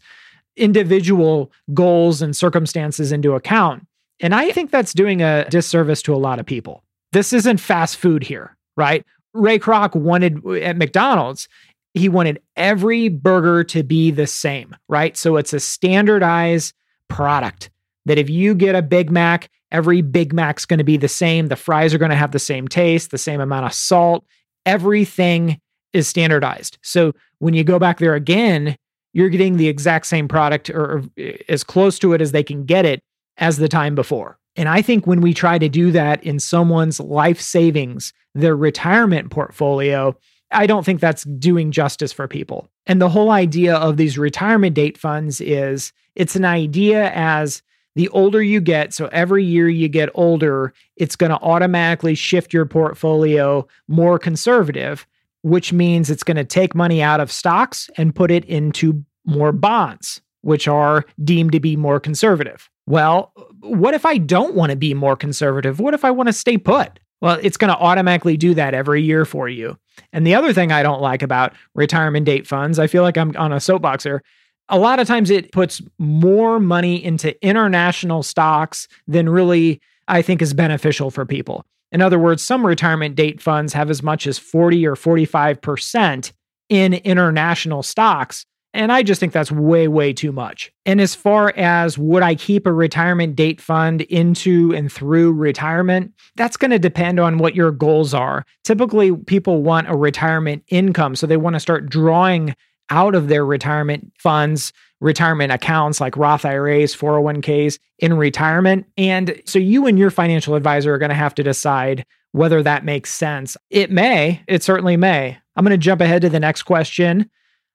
individual 0.55 1.51
goals 1.73 2.21
and 2.21 2.35
circumstances 2.35 3.11
into 3.11 3.33
account. 3.33 3.87
And 4.19 4.35
I 4.35 4.51
think 4.51 4.69
that's 4.69 4.93
doing 4.93 5.21
a 5.21 5.47
disservice 5.49 6.01
to 6.03 6.13
a 6.13 6.17
lot 6.17 6.39
of 6.39 6.45
people. 6.45 6.83
This 7.13 7.33
isn't 7.33 7.59
fast 7.59 7.97
food 7.97 8.21
here, 8.21 8.55
right? 8.75 9.05
Ray 9.33 9.59
Kroc 9.59 9.95
wanted 9.95 10.45
at 10.61 10.77
McDonald's, 10.77 11.47
he 11.93 12.09
wanted 12.09 12.41
every 12.55 13.09
burger 13.09 13.63
to 13.65 13.83
be 13.83 14.11
the 14.11 14.27
same, 14.27 14.75
right? 14.87 15.17
So 15.17 15.37
it's 15.37 15.53
a 15.53 15.59
standardized 15.59 16.73
product 17.07 17.69
that 18.05 18.17
if 18.17 18.29
you 18.29 18.55
get 18.55 18.75
a 18.75 18.81
Big 18.81 19.11
Mac, 19.11 19.49
every 19.71 20.01
Big 20.01 20.33
Mac's 20.33 20.65
going 20.65 20.77
to 20.77 20.83
be 20.83 20.97
the 20.97 21.07
same. 21.07 21.47
The 21.47 21.55
fries 21.55 21.93
are 21.93 21.97
going 21.97 22.11
to 22.11 22.17
have 22.17 22.31
the 22.31 22.39
same 22.39 22.67
taste, 22.67 23.11
the 23.11 23.17
same 23.17 23.41
amount 23.41 23.65
of 23.65 23.73
salt. 23.73 24.25
Everything 24.65 25.59
is 25.93 26.07
standardized. 26.07 26.77
So 26.81 27.13
when 27.39 27.53
you 27.53 27.63
go 27.63 27.79
back 27.79 27.99
there 27.99 28.15
again, 28.15 28.75
you're 29.13 29.29
getting 29.29 29.57
the 29.57 29.67
exact 29.67 30.05
same 30.05 30.27
product 30.27 30.69
or, 30.69 31.03
eh, 31.17 31.37
as 31.49 31.63
close 31.63 31.99
to 31.99 32.13
it 32.13 32.21
as 32.21 32.31
they 32.31 32.43
can 32.43 32.65
get 32.65 32.85
it 32.85 33.01
as 33.37 33.57
the 33.57 33.67
time 33.67 33.95
before. 33.95 34.38
And 34.55 34.67
I 34.67 34.81
think 34.81 35.07
when 35.07 35.21
we 35.21 35.33
try 35.33 35.57
to 35.57 35.69
do 35.69 35.91
that 35.91 36.23
in 36.23 36.39
someone's 36.39 36.99
life 36.99 37.39
savings, 37.39 38.13
their 38.35 38.55
retirement 38.55 39.31
portfolio, 39.31 40.15
I 40.51 40.65
don't 40.65 40.85
think 40.85 40.99
that's 40.99 41.23
doing 41.23 41.71
justice 41.71 42.11
for 42.11 42.27
people. 42.27 42.69
And 42.87 43.01
the 43.01 43.09
whole 43.09 43.31
idea 43.31 43.75
of 43.75 43.97
these 43.97 44.17
retirement 44.17 44.75
date 44.75 44.97
funds 44.97 45.39
is 45.41 45.93
it's 46.15 46.35
an 46.35 46.45
idea 46.45 47.11
as 47.13 47.61
the 47.95 48.09
older 48.09 48.41
you 48.41 48.61
get, 48.61 48.93
so 48.93 49.07
every 49.11 49.43
year 49.43 49.67
you 49.67 49.87
get 49.87 50.09
older, 50.13 50.73
it's 50.95 51.15
going 51.15 51.31
to 51.31 51.39
automatically 51.41 52.15
shift 52.15 52.53
your 52.53 52.65
portfolio 52.65 53.67
more 53.87 54.17
conservative, 54.17 55.05
which 55.41 55.73
means 55.73 56.09
it's 56.09 56.23
going 56.23 56.37
to 56.37 56.43
take 56.43 56.75
money 56.75 57.01
out 57.01 57.19
of 57.19 57.31
stocks 57.31 57.89
and 57.97 58.15
put 58.15 58.31
it 58.31 58.45
into 58.45 59.03
more 59.25 59.51
bonds, 59.51 60.21
which 60.41 60.67
are 60.67 61.05
deemed 61.23 61.51
to 61.51 61.59
be 61.59 61.75
more 61.75 61.99
conservative. 61.99 62.69
Well, 62.87 63.33
what 63.61 63.93
if 63.93 64.05
I 64.05 64.17
don't 64.17 64.55
want 64.55 64.71
to 64.71 64.75
be 64.75 64.93
more 64.93 65.15
conservative? 65.15 65.79
What 65.79 65.93
if 65.93 66.05
I 66.05 66.11
want 66.11 66.27
to 66.27 66.33
stay 66.33 66.57
put? 66.57 66.99
Well, 67.21 67.39
it's 67.41 67.57
going 67.57 67.73
to 67.73 67.77
automatically 67.77 68.37
do 68.37 68.53
that 68.53 68.73
every 68.73 69.01
year 69.01 69.25
for 69.25 69.49
you. 69.49 69.77
And 70.13 70.25
the 70.25 70.35
other 70.35 70.53
thing 70.53 70.71
I 70.71 70.83
don't 70.83 71.01
like 71.01 71.21
about 71.21 71.53
retirement 71.75 72.25
date 72.25 72.47
funds, 72.47 72.79
I 72.79 72.87
feel 72.87 73.03
like 73.03 73.17
I'm 73.17 73.35
on 73.35 73.51
a 73.51 73.59
soapbox 73.59 74.03
here. 74.03 74.23
A 74.69 74.79
lot 74.79 74.99
of 74.99 75.07
times 75.07 75.29
it 75.29 75.51
puts 75.51 75.81
more 75.97 76.59
money 76.59 77.03
into 77.03 77.35
international 77.45 78.23
stocks 78.23 78.87
than 79.07 79.27
really 79.27 79.81
I 80.07 80.21
think 80.21 80.41
is 80.41 80.53
beneficial 80.53 81.11
for 81.11 81.25
people. 81.25 81.65
In 81.91 82.01
other 82.01 82.19
words, 82.19 82.43
some 82.43 82.65
retirement 82.65 83.15
date 83.15 83.41
funds 83.41 83.73
have 83.73 83.89
as 83.89 84.03
much 84.03 84.27
as 84.27 84.37
40 84.37 84.85
or 84.85 84.95
45% 84.95 86.31
in 86.69 86.93
international 86.93 87.83
stocks. 87.83 88.45
And 88.73 88.91
I 88.91 89.01
just 89.01 89.19
think 89.19 89.33
that's 89.33 89.51
way, 89.51 89.87
way 89.87 90.13
too 90.13 90.31
much. 90.31 90.71
And 90.85 91.01
as 91.01 91.15
far 91.15 91.53
as 91.57 91.97
would 91.97 92.21
I 92.21 92.35
keep 92.35 92.67
a 92.67 92.71
retirement 92.71 93.35
date 93.35 93.59
fund 93.59 94.01
into 94.01 94.73
and 94.75 94.91
through 94.91 95.33
retirement, 95.33 96.13
that's 96.35 96.57
going 96.57 96.71
to 96.71 96.79
depend 96.79 97.19
on 97.19 97.39
what 97.39 97.55
your 97.55 97.71
goals 97.71 98.13
are. 98.13 98.45
Typically, 98.63 99.15
people 99.15 99.63
want 99.63 99.89
a 99.89 99.95
retirement 99.95 100.63
income. 100.67 101.15
So 101.15 101.25
they 101.25 101.37
want 101.37 101.55
to 101.55 101.59
start 101.59 101.89
drawing 101.89 102.55
out 102.91 103.15
of 103.15 103.27
their 103.27 103.45
retirement 103.45 104.11
funds, 104.19 104.73
retirement 104.99 105.51
accounts 105.51 105.99
like 105.99 106.17
Roth 106.17 106.45
IRAs, 106.45 106.95
401ks 106.95 107.79
in 107.99 108.15
retirement. 108.15 108.85
And 108.97 109.41
so 109.45 109.59
you 109.59 109.87
and 109.87 109.97
your 109.97 110.11
financial 110.11 110.55
advisor 110.55 110.93
are 110.93 110.97
going 110.97 111.09
to 111.09 111.15
have 111.15 111.35
to 111.35 111.43
decide 111.43 112.05
whether 112.31 112.61
that 112.61 112.85
makes 112.85 113.11
sense. 113.13 113.57
It 113.69 113.89
may, 113.89 114.43
it 114.47 114.61
certainly 114.61 114.97
may. 114.97 115.37
I'm 115.55 115.65
going 115.65 115.71
to 115.71 115.77
jump 115.77 116.01
ahead 116.01 116.21
to 116.21 116.29
the 116.29 116.39
next 116.39 116.63
question. 116.63 117.29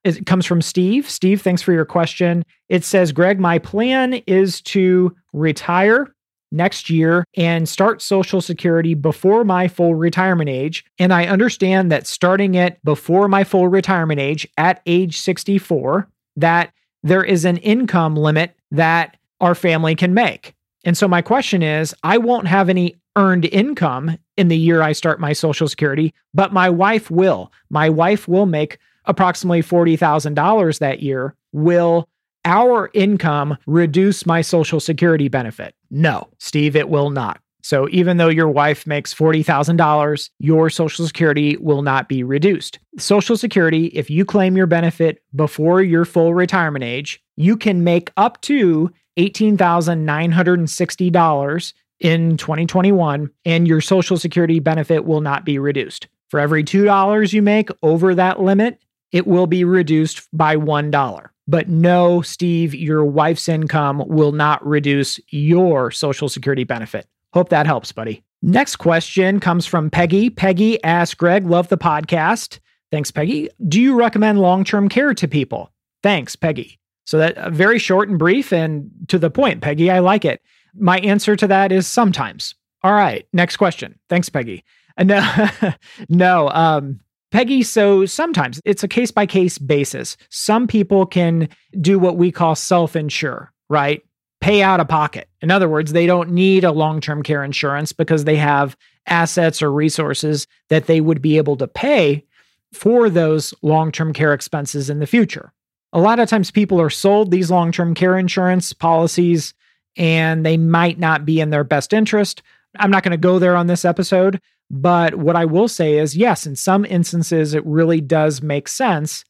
It 0.04 0.26
comes 0.26 0.44
from 0.44 0.60
Steve. 0.60 1.08
Steve, 1.08 1.40
thanks 1.40 1.62
for 1.62 1.72
your 1.72 1.86
question. 1.86 2.44
It 2.68 2.84
says, 2.84 3.10
Greg, 3.10 3.40
my 3.40 3.58
plan 3.58 4.14
is 4.26 4.60
to 4.62 5.16
retire 5.32 6.14
next 6.52 6.88
year 6.88 7.24
and 7.36 7.68
start 7.68 8.00
Social 8.00 8.40
Security 8.40 8.94
before 8.94 9.44
my 9.44 9.66
full 9.66 9.94
retirement 9.94 10.48
age. 10.48 10.84
And 10.98 11.12
I 11.12 11.26
understand 11.26 11.90
that 11.90 12.06
starting 12.06 12.54
it 12.54 12.78
before 12.84 13.28
my 13.28 13.44
full 13.44 13.68
retirement 13.68 14.20
age 14.20 14.46
at 14.56 14.80
age 14.86 15.18
64, 15.18 16.08
that 16.36 16.72
there 17.02 17.24
is 17.24 17.44
an 17.44 17.56
income 17.58 18.14
limit 18.14 18.56
that 18.70 19.16
our 19.40 19.54
family 19.54 19.94
can 19.94 20.14
make. 20.14 20.54
And 20.84 20.96
so 20.96 21.08
my 21.08 21.22
question 21.22 21.62
is 21.62 21.94
I 22.02 22.18
won't 22.18 22.46
have 22.46 22.68
any 22.68 22.96
earned 23.16 23.46
income 23.46 24.18
in 24.36 24.48
the 24.48 24.56
year 24.56 24.82
I 24.82 24.92
start 24.92 25.20
my 25.20 25.32
Social 25.32 25.68
Security, 25.68 26.12
but 26.32 26.52
my 26.52 26.68
wife 26.68 27.10
will. 27.10 27.52
My 27.70 27.88
wife 27.88 28.28
will 28.28 28.46
make 28.46 28.78
approximately 29.06 29.62
$40,000 29.62 30.78
that 30.78 31.02
year, 31.02 31.34
will 31.52 32.08
our 32.44 32.90
income 32.92 33.56
reduce 33.66 34.26
my 34.26 34.42
Social 34.42 34.80
Security 34.80 35.28
benefit? 35.28 35.74
No, 35.90 36.28
Steve, 36.38 36.76
it 36.76 36.88
will 36.88 37.10
not. 37.10 37.40
So 37.62 37.88
even 37.90 38.18
though 38.18 38.28
your 38.28 38.50
wife 38.50 38.86
makes 38.86 39.14
$40,000, 39.14 40.28
your 40.38 40.68
Social 40.68 41.06
Security 41.06 41.56
will 41.56 41.80
not 41.80 42.10
be 42.10 42.22
reduced. 42.22 42.78
Social 42.98 43.38
Security, 43.38 43.86
if 43.86 44.10
you 44.10 44.26
claim 44.26 44.54
your 44.54 44.66
benefit 44.66 45.22
before 45.34 45.80
your 45.80 46.04
full 46.04 46.34
retirement 46.34 46.84
age, 46.84 47.22
you 47.36 47.56
can 47.56 47.82
make 47.82 48.12
up 48.18 48.38
to 48.42 48.92
$18,960 49.18 51.72
in 52.00 52.36
2021, 52.36 53.30
and 53.46 53.66
your 53.66 53.80
Social 53.80 54.18
Security 54.18 54.60
benefit 54.60 55.06
will 55.06 55.22
not 55.22 55.46
be 55.46 55.58
reduced. 55.58 56.06
For 56.28 56.40
every 56.40 56.64
$2 56.64 57.32
you 57.32 57.40
make 57.40 57.70
over 57.82 58.14
that 58.14 58.42
limit, 58.42 58.78
it 59.14 59.28
will 59.28 59.46
be 59.46 59.62
reduced 59.62 60.26
by 60.36 60.56
$1. 60.56 61.28
But 61.46 61.68
no, 61.68 62.20
Steve, 62.20 62.74
your 62.74 63.04
wife's 63.04 63.48
income 63.48 64.02
will 64.08 64.32
not 64.32 64.66
reduce 64.66 65.20
your 65.28 65.92
Social 65.92 66.28
Security 66.28 66.64
benefit. 66.64 67.06
Hope 67.32 67.50
that 67.50 67.64
helps, 67.64 67.92
buddy. 67.92 68.24
Next 68.42 68.76
question 68.76 69.38
comes 69.38 69.66
from 69.66 69.88
Peggy. 69.88 70.30
Peggy 70.30 70.82
asks 70.82 71.14
Greg, 71.14 71.46
love 71.46 71.68
the 71.68 71.78
podcast. 71.78 72.58
Thanks, 72.90 73.12
Peggy. 73.12 73.48
Do 73.68 73.80
you 73.80 73.94
recommend 73.94 74.40
long 74.40 74.64
term 74.64 74.88
care 74.88 75.14
to 75.14 75.28
people? 75.28 75.70
Thanks, 76.02 76.34
Peggy. 76.34 76.80
So 77.06 77.18
that 77.18 77.38
uh, 77.38 77.50
very 77.50 77.78
short 77.78 78.08
and 78.08 78.18
brief 78.18 78.52
and 78.52 78.90
to 79.08 79.18
the 79.18 79.30
point, 79.30 79.60
Peggy. 79.60 79.92
I 79.92 80.00
like 80.00 80.24
it. 80.24 80.42
My 80.74 80.98
answer 80.98 81.36
to 81.36 81.46
that 81.46 81.70
is 81.70 81.86
sometimes. 81.86 82.56
All 82.82 82.92
right, 82.92 83.28
next 83.32 83.58
question. 83.58 83.98
Thanks, 84.08 84.28
Peggy. 84.28 84.64
Uh, 84.98 85.04
no, 85.04 85.72
no. 86.08 86.48
Um, 86.50 87.00
Peggy, 87.34 87.64
so 87.64 88.06
sometimes 88.06 88.60
it's 88.64 88.84
a 88.84 88.88
case 88.88 89.10
by 89.10 89.26
case 89.26 89.58
basis. 89.58 90.16
Some 90.30 90.68
people 90.68 91.04
can 91.04 91.48
do 91.80 91.98
what 91.98 92.16
we 92.16 92.30
call 92.30 92.54
self 92.54 92.94
insure, 92.94 93.52
right? 93.68 94.04
Pay 94.40 94.62
out 94.62 94.78
of 94.78 94.86
pocket. 94.86 95.28
In 95.40 95.50
other 95.50 95.68
words, 95.68 95.92
they 95.92 96.06
don't 96.06 96.30
need 96.30 96.62
a 96.62 96.70
long 96.70 97.00
term 97.00 97.24
care 97.24 97.42
insurance 97.42 97.90
because 97.90 98.22
they 98.22 98.36
have 98.36 98.76
assets 99.08 99.62
or 99.62 99.72
resources 99.72 100.46
that 100.68 100.86
they 100.86 101.00
would 101.00 101.20
be 101.20 101.36
able 101.36 101.56
to 101.56 101.66
pay 101.66 102.24
for 102.72 103.10
those 103.10 103.52
long 103.62 103.90
term 103.90 104.12
care 104.12 104.32
expenses 104.32 104.88
in 104.88 105.00
the 105.00 105.06
future. 105.06 105.52
A 105.92 105.98
lot 105.98 106.20
of 106.20 106.28
times 106.28 106.52
people 106.52 106.80
are 106.80 106.88
sold 106.88 107.32
these 107.32 107.50
long 107.50 107.72
term 107.72 107.96
care 107.96 108.16
insurance 108.16 108.72
policies 108.72 109.54
and 109.96 110.46
they 110.46 110.56
might 110.56 111.00
not 111.00 111.26
be 111.26 111.40
in 111.40 111.50
their 111.50 111.64
best 111.64 111.92
interest. 111.92 112.42
I'm 112.78 112.92
not 112.92 113.02
going 113.02 113.10
to 113.10 113.16
go 113.16 113.40
there 113.40 113.56
on 113.56 113.66
this 113.66 113.84
episode, 113.84 114.40
but 114.70 115.16
what 115.16 115.36
I 115.36 115.44
will 115.44 115.68
say 115.68 115.98
is, 115.98 116.16
yes, 116.16 116.46
in 116.46 116.56
some 116.56 116.84
instances, 116.84 117.54
it 117.54 117.64
really 117.66 118.00
does 118.00 118.42
make 118.42 118.68
sense. 118.68 119.24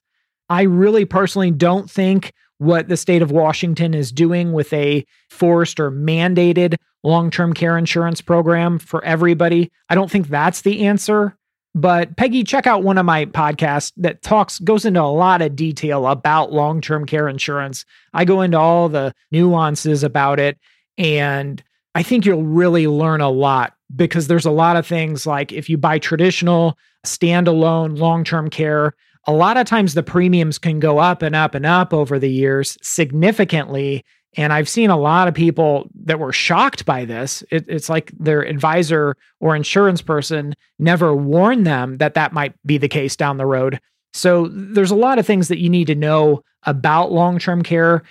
I 0.48 0.62
really 0.62 1.04
personally 1.04 1.50
don't 1.50 1.90
think 1.90 2.32
what 2.58 2.88
the 2.88 2.96
state 2.96 3.22
of 3.22 3.30
Washington 3.30 3.94
is 3.94 4.12
doing 4.12 4.52
with 4.52 4.72
a 4.72 5.04
forced 5.30 5.80
or 5.80 5.90
mandated 5.90 6.76
long 7.02 7.30
term 7.30 7.52
care 7.52 7.76
insurance 7.76 8.20
program 8.20 8.78
for 8.78 9.04
everybody, 9.04 9.70
I 9.88 9.94
don't 9.94 10.10
think 10.10 10.28
that's 10.28 10.62
the 10.62 10.86
answer. 10.86 11.36
But 11.76 12.16
Peggy, 12.16 12.44
check 12.44 12.66
out 12.66 12.84
one 12.84 12.98
of 12.98 13.04
my 13.04 13.26
podcasts 13.26 13.92
that 13.96 14.22
talks, 14.22 14.60
goes 14.60 14.84
into 14.84 15.02
a 15.02 15.04
lot 15.04 15.42
of 15.42 15.56
detail 15.56 16.06
about 16.06 16.52
long 16.52 16.80
term 16.80 17.04
care 17.04 17.28
insurance. 17.28 17.84
I 18.12 18.24
go 18.24 18.42
into 18.42 18.58
all 18.58 18.88
the 18.88 19.12
nuances 19.32 20.02
about 20.04 20.38
it. 20.38 20.58
And 20.96 21.62
I 21.94 22.02
think 22.02 22.24
you'll 22.24 22.44
really 22.44 22.86
learn 22.86 23.20
a 23.20 23.30
lot 23.30 23.73
because 23.94 24.26
there's 24.26 24.46
a 24.46 24.50
lot 24.50 24.76
of 24.76 24.86
things 24.86 25.26
like 25.26 25.52
if 25.52 25.68
you 25.68 25.76
buy 25.76 25.98
traditional 25.98 26.76
standalone 27.04 27.98
long-term 27.98 28.48
care 28.50 28.94
a 29.26 29.32
lot 29.32 29.56
of 29.56 29.66
times 29.66 29.94
the 29.94 30.02
premiums 30.02 30.58
can 30.58 30.80
go 30.80 30.98
up 30.98 31.22
and 31.22 31.34
up 31.34 31.54
and 31.54 31.64
up 31.64 31.92
over 31.94 32.18
the 32.18 32.30
years 32.30 32.76
significantly. 32.82 34.04
And 34.36 34.52
i've 34.52 34.68
seen 34.68 34.90
a 34.90 34.98
lot 34.98 35.28
of 35.28 35.34
people 35.34 35.88
that 36.04 36.18
were 36.18 36.32
shocked 36.32 36.84
by 36.84 37.04
this. 37.04 37.42
It, 37.50 37.64
it's 37.68 37.88
like 37.88 38.12
their 38.18 38.42
advisor 38.42 39.16
or 39.40 39.54
insurance 39.54 40.02
person 40.02 40.54
never 40.78 41.14
warned 41.14 41.66
them 41.66 41.98
that 41.98 42.14
that 42.14 42.32
might 42.32 42.54
be 42.66 42.78
the 42.78 42.88
case 42.88 43.16
down 43.16 43.36
the 43.36 43.46
road. 43.46 43.80
So 44.12 44.48
there's 44.48 44.90
a 44.90 44.96
lot 44.96 45.18
of 45.18 45.26
things 45.26 45.48
that 45.48 45.58
you 45.58 45.68
need 45.68 45.86
to 45.86 45.94
know 45.94 46.42
about 46.64 47.12
long-term 47.12 47.62
care 47.62 48.02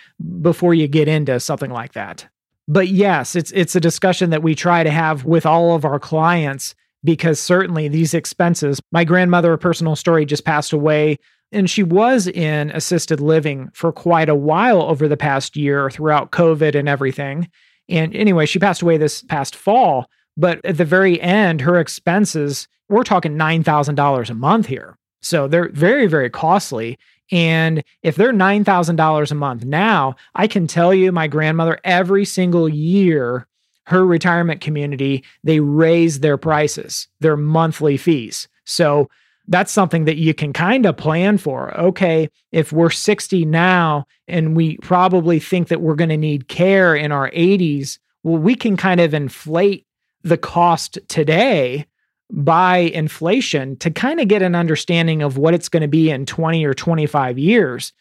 before 0.42 0.74
you 0.74 0.88
get 0.88 1.08
into 1.08 1.40
something 1.40 1.72
like 1.72 1.94
that. 1.94 2.28
But 2.68 2.88
yes, 2.88 3.36
it's 3.36 3.52
it's 3.52 3.76
a 3.76 3.82
discussion 3.82 4.30
that 4.30 4.44
we 4.44 4.56
try 4.56 4.84
to 4.84 4.92
have 4.92 5.26
with 5.26 5.46
all 5.46 5.76
of 5.76 5.86
our 5.86 6.00
clients 6.00 6.76
because 7.04 7.40
certainly 7.40 7.88
these 7.88 8.14
expenses. 8.14 8.80
My 8.92 9.04
grandmother, 9.04 9.52
a 9.52 9.58
personal 9.58 9.96
story, 9.96 10.26
just 10.26 10.46
passed 10.46 10.72
away 10.72 11.18
and 11.54 11.70
she 11.70 11.84
was 11.84 12.28
in 12.28 12.72
assisted 12.72 13.20
living 13.20 13.70
for 13.74 13.92
quite 13.92 14.28
a 14.28 14.36
while 14.36 14.82
over 14.82 15.08
the 15.08 15.16
past 15.16 15.56
year 15.56 15.90
throughout 15.90 16.32
COVID 16.32 16.76
and 16.76 16.90
everything. 16.90 17.48
And 17.88 18.14
anyway, 18.16 18.46
she 18.46 18.60
passed 18.60 18.82
away 18.82 18.98
this 18.98 19.24
past 19.24 19.56
fall. 19.56 20.08
But 20.36 20.66
at 20.66 20.78
the 20.78 20.86
very 20.86 21.22
end, 21.22 21.62
her 21.62 21.80
expenses, 21.80 22.68
we're 22.90 23.04
talking 23.04 23.34
$9,000 23.34 24.30
a 24.30 24.34
month 24.34 24.66
here. 24.66 24.98
So 25.22 25.48
they're 25.48 25.70
very, 25.70 26.08
very 26.08 26.30
costly. 26.30 26.98
And 27.34 27.84
if 28.04 28.16
they're 28.16 28.32
$9,000 28.32 29.32
a 29.32 29.36
month 29.36 29.66
now, 29.66 30.16
I 30.36 30.46
can 30.46 30.68
tell 30.68 30.94
you, 30.94 31.12
my 31.12 31.26
grandmother, 31.26 31.80
every 31.84 32.26
single 32.26 32.70
year, 32.70 33.48
her 33.88 34.06
retirement 34.06 34.62
community, 34.62 35.24
they 35.44 35.60
raise 35.60 36.20
their 36.20 36.38
prices, 36.38 37.08
their 37.22 37.36
monthly 37.36 37.98
fees. 37.98 38.48
So 38.66 39.10
that's 39.48 39.72
something 39.72 40.06
that 40.06 40.18
you 40.18 40.36
can 40.36 40.54
kind 40.54 40.86
of 40.86 40.96
plan 40.96 41.40
for. 41.40 41.76
Okay, 41.76 42.30
if 42.52 42.72
we're 42.72 42.92
60 42.92 43.46
now 43.46 44.06
and 44.28 44.56
we 44.56 44.78
probably 44.78 45.40
think 45.40 45.70
that 45.70 45.82
we're 45.82 45.96
going 45.96 46.12
to 46.12 46.18
need 46.18 46.48
care 46.50 46.96
in 46.96 47.12
our 47.12 47.32
80s, 47.32 47.98
well, 48.22 48.38
we 48.38 48.54
can 48.54 48.78
kind 48.78 49.02
of 49.02 49.16
inflate 49.16 49.88
the 50.22 50.38
cost 50.38 51.00
today 51.08 51.88
by 52.34 52.78
inflation 52.78 53.78
to 53.78 53.92
kind 53.92 54.20
of 54.20 54.28
get 54.28 54.42
an 54.42 54.56
understanding 54.56 55.22
of 55.22 55.38
what 55.38 55.54
it's 55.54 55.70
going 55.70 55.82
to 55.82 55.88
be 55.88 56.10
in 56.10 56.26
20 56.26 56.66
or 56.66 56.74
25 56.74 57.38
years. 57.38 57.94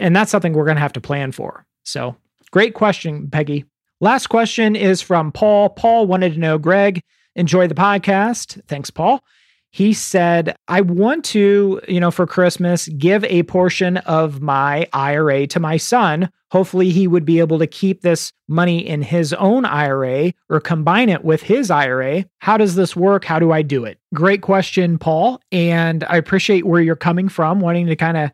And 0.00 0.16
that's 0.16 0.30
something 0.30 0.54
we're 0.54 0.64
going 0.64 0.76
to 0.76 0.82
have 0.82 0.94
to 0.94 1.00
plan 1.00 1.32
for. 1.32 1.66
So, 1.84 2.16
great 2.50 2.74
question, 2.74 3.28
Peggy. 3.30 3.64
Last 4.00 4.28
question 4.28 4.74
is 4.74 5.02
from 5.02 5.32
Paul. 5.32 5.68
Paul 5.68 6.06
wanted 6.06 6.32
to 6.34 6.40
know, 6.40 6.58
Greg, 6.58 7.02
enjoy 7.36 7.68
the 7.68 7.74
podcast. 7.74 8.60
Thanks, 8.66 8.90
Paul 8.90 9.22
he 9.74 9.92
said, 9.92 10.54
I 10.68 10.82
want 10.82 11.24
to, 11.24 11.80
you 11.88 11.98
know, 11.98 12.12
for 12.12 12.28
Christmas, 12.28 12.86
give 12.86 13.24
a 13.24 13.42
portion 13.42 13.96
of 13.96 14.40
my 14.40 14.86
IRA 14.92 15.48
to 15.48 15.58
my 15.58 15.78
son. 15.78 16.30
Hopefully, 16.52 16.90
he 16.90 17.08
would 17.08 17.24
be 17.24 17.40
able 17.40 17.58
to 17.58 17.66
keep 17.66 18.02
this 18.02 18.32
money 18.46 18.86
in 18.86 19.02
his 19.02 19.32
own 19.32 19.64
IRA 19.64 20.32
or 20.48 20.60
combine 20.60 21.08
it 21.08 21.24
with 21.24 21.42
his 21.42 21.72
IRA. 21.72 22.24
How 22.38 22.56
does 22.56 22.76
this 22.76 22.94
work? 22.94 23.24
How 23.24 23.40
do 23.40 23.50
I 23.50 23.62
do 23.62 23.84
it? 23.84 23.98
Great 24.14 24.42
question, 24.42 24.96
Paul. 24.96 25.40
And 25.50 26.04
I 26.04 26.18
appreciate 26.18 26.66
where 26.66 26.80
you're 26.80 26.94
coming 26.94 27.28
from, 27.28 27.58
wanting 27.58 27.88
to 27.88 27.96
kind 27.96 28.16
of 28.16 28.30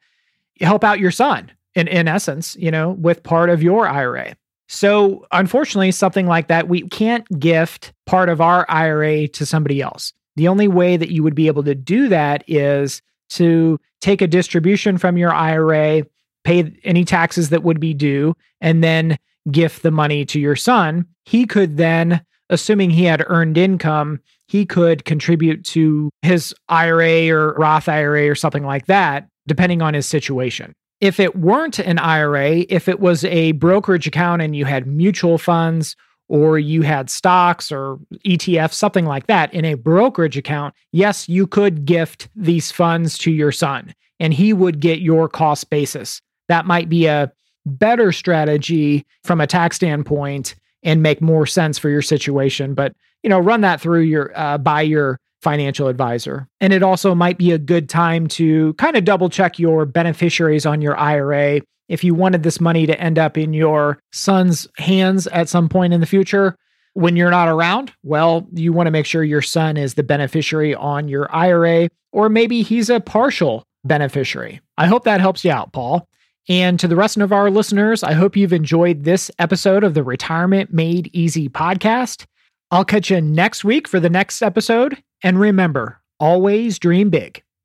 help 0.61 0.85
out 0.85 1.01
your 1.01 1.11
son 1.11 1.51
in, 1.75 1.89
in 1.89 2.07
essence, 2.07 2.55
you 2.57 2.71
know, 2.71 2.91
with 2.91 3.23
part 3.23 3.49
of 3.49 3.63
your 3.63 3.89
IRA. 3.89 4.35
So, 4.69 5.27
unfortunately, 5.33 5.93
something 5.93 6.27
like 6.27 6.49
that, 6.49 6.69
we 6.69 6.83
can't 6.83 7.27
gift 7.41 7.95
part 8.05 8.29
of 8.29 8.43
our 8.43 8.67
IRA 8.69 9.27
to 9.29 9.47
somebody 9.47 9.81
else. 9.81 10.13
The 10.37 10.49
only 10.49 10.69
way 10.69 10.97
that 10.97 11.11
you 11.11 11.23
would 11.23 11.35
be 11.35 11.47
able 11.47 11.65
to 11.65 11.75
do 11.75 12.09
that 12.09 12.45
is 12.47 13.03
to 13.31 13.79
take 14.01 14.23
a 14.23 14.27
distribution 14.27 14.99
from 14.99 15.17
your 15.17 15.33
IRA, 15.33 16.05
pay 16.45 16.73
any 16.85 17.05
taxes 17.05 17.51
that 17.51 17.63
would 17.63 17.81
be 17.81 17.95
due, 17.95 18.35
and 18.61 18.83
then 18.83 19.19
gift 19.51 19.83
the 19.83 19.91
money 19.91 20.25
to 20.27 20.41
your 20.41 20.57
son. 20.57 21.07
He 21.25 21.47
could 21.47 21.77
then, 21.77 22.25
assuming 22.49 22.91
he 22.91 23.05
had 23.05 23.25
earned 23.27 23.57
income, 23.57 24.21
he 24.49 24.67
could 24.67 25.05
contribute 25.05 25.65
to 25.67 26.11
his 26.23 26.55
IRA 26.69 27.29
or 27.29 27.55
Roth 27.55 27.89
IRA 27.89 28.29
or 28.29 28.35
something 28.35 28.65
like 28.65 28.87
that, 28.87 29.29
depending 29.47 29.81
on 29.81 29.95
his 29.95 30.07
situation. 30.07 30.75
If 31.01 31.19
it 31.19 31.37
weren't 31.37 31.79
an 31.79 31.99
IRA, 31.99 32.65
if 32.69 32.89
it 32.89 33.01
was 33.01 33.25
a 33.25 33.53
brokerage 33.53 34.07
account 34.07 34.43
and 34.43 34.55
you 34.55 34.65
had 34.65 34.87
mutual 34.87 35.39
funds 35.39 35.97
or 36.31 36.61
you 36.61 36.83
had 36.83 37.11
stocks 37.11 37.73
or 37.73 37.99
ETFs, 38.25 38.75
something 38.75 39.05
like 39.05 39.27
that 39.27 39.53
in 39.53 39.65
a 39.65 39.75
brokerage 39.75 40.37
account, 40.37 40.73
yes, 40.93 41.29
you 41.29 41.45
could 41.45 41.85
gift 41.85 42.29
these 42.37 42.71
funds 42.71 43.19
to 43.19 43.33
your 43.33 43.51
son 43.51 43.93
and 44.21 44.33
he 44.33 44.53
would 44.53 44.79
get 44.79 45.01
your 45.01 45.29
cost 45.29 45.69
basis. 45.71 46.23
That 46.49 46.67
might 46.67 46.89
be 46.89 47.07
a 47.07 47.33
better 47.67 48.13
strategy 48.13 49.05
from 49.25 49.41
a 49.41 49.47
tax 49.49 49.75
standpoint 49.75 50.55
and 50.85 51.03
make 51.03 51.21
more 51.21 51.47
sense 51.47 51.81
for 51.81 51.89
your 51.89 52.01
situation. 52.01 52.75
But, 52.75 52.95
you 53.25 53.29
know, 53.29 53.41
run 53.41 53.63
that 53.63 53.81
through 53.81 54.03
your, 54.03 54.31
uh, 54.39 54.57
by 54.57 54.83
your 54.83 55.19
financial 55.43 55.89
advisor. 55.89 56.47
And 56.61 56.73
it 56.73 56.85
also 56.85 57.13
might 57.13 57.39
be 57.39 57.51
a 57.51 57.59
good 57.59 57.89
time 57.89 58.29
to 58.29 58.75
kind 58.75 58.97
of 58.97 59.05
double 59.05 59.31
check 59.31 59.59
your 59.59 59.85
beneficiaries 59.85 60.65
on 60.65 60.81
your 60.81 60.97
IRA 60.97 61.63
if 61.91 62.05
you 62.05 62.15
wanted 62.15 62.45
this 62.45 62.61
money 62.61 62.87
to 62.87 62.99
end 62.99 63.19
up 63.19 63.37
in 63.37 63.53
your 63.53 63.99
son's 64.13 64.69
hands 64.79 65.27
at 65.27 65.49
some 65.49 65.69
point 65.69 65.93
in 65.93 66.01
the 66.01 66.07
future 66.07 66.57
when 66.95 67.17
you're 67.17 67.31
not 67.31 67.49
around, 67.49 67.93
well, 68.05 68.47
you 68.53 68.73
want 68.73 68.87
to 68.87 68.93
make 68.93 69.07
sure 69.07 69.25
your 69.25 69.43
son 69.43 69.77
is 69.77 69.95
the 69.95 70.03
beneficiary 70.05 70.75
on 70.75 71.09
your 71.09 71.33
IRA, 71.35 71.89
or 72.13 72.29
maybe 72.29 72.63
he's 72.63 72.91
a 72.91 73.01
partial 73.01 73.65
beneficiary. 73.85 74.61
I 74.79 74.87
hope 74.87 75.05
that 75.05 75.21
helps 75.21 75.45
you 75.45 75.51
out, 75.51 75.73
Paul. 75.73 76.09
And 76.49 76.79
to 76.81 76.89
the 76.89 76.97
rest 76.97 77.17
of 77.17 77.33
our 77.33 77.51
listeners, 77.51 78.03
I 78.03 78.13
hope 78.13 78.37
you've 78.37 78.53
enjoyed 78.53 79.05
this 79.05 79.31
episode 79.39 79.85
of 79.85 79.95
the 79.95 80.05
Retirement 80.05 80.73
Made 80.73 81.11
Easy 81.13 81.49
podcast. 81.49 82.25
I'll 82.71 82.85
catch 82.85 83.11
you 83.11 83.21
next 83.21 83.65
week 83.65 83.89
for 83.89 83.99
the 83.99 84.11
next 84.11 84.43
episode. 84.43 85.03
And 85.23 85.41
remember, 85.41 86.01
always 86.21 86.79
dream 86.79 87.11
big. 87.11 87.43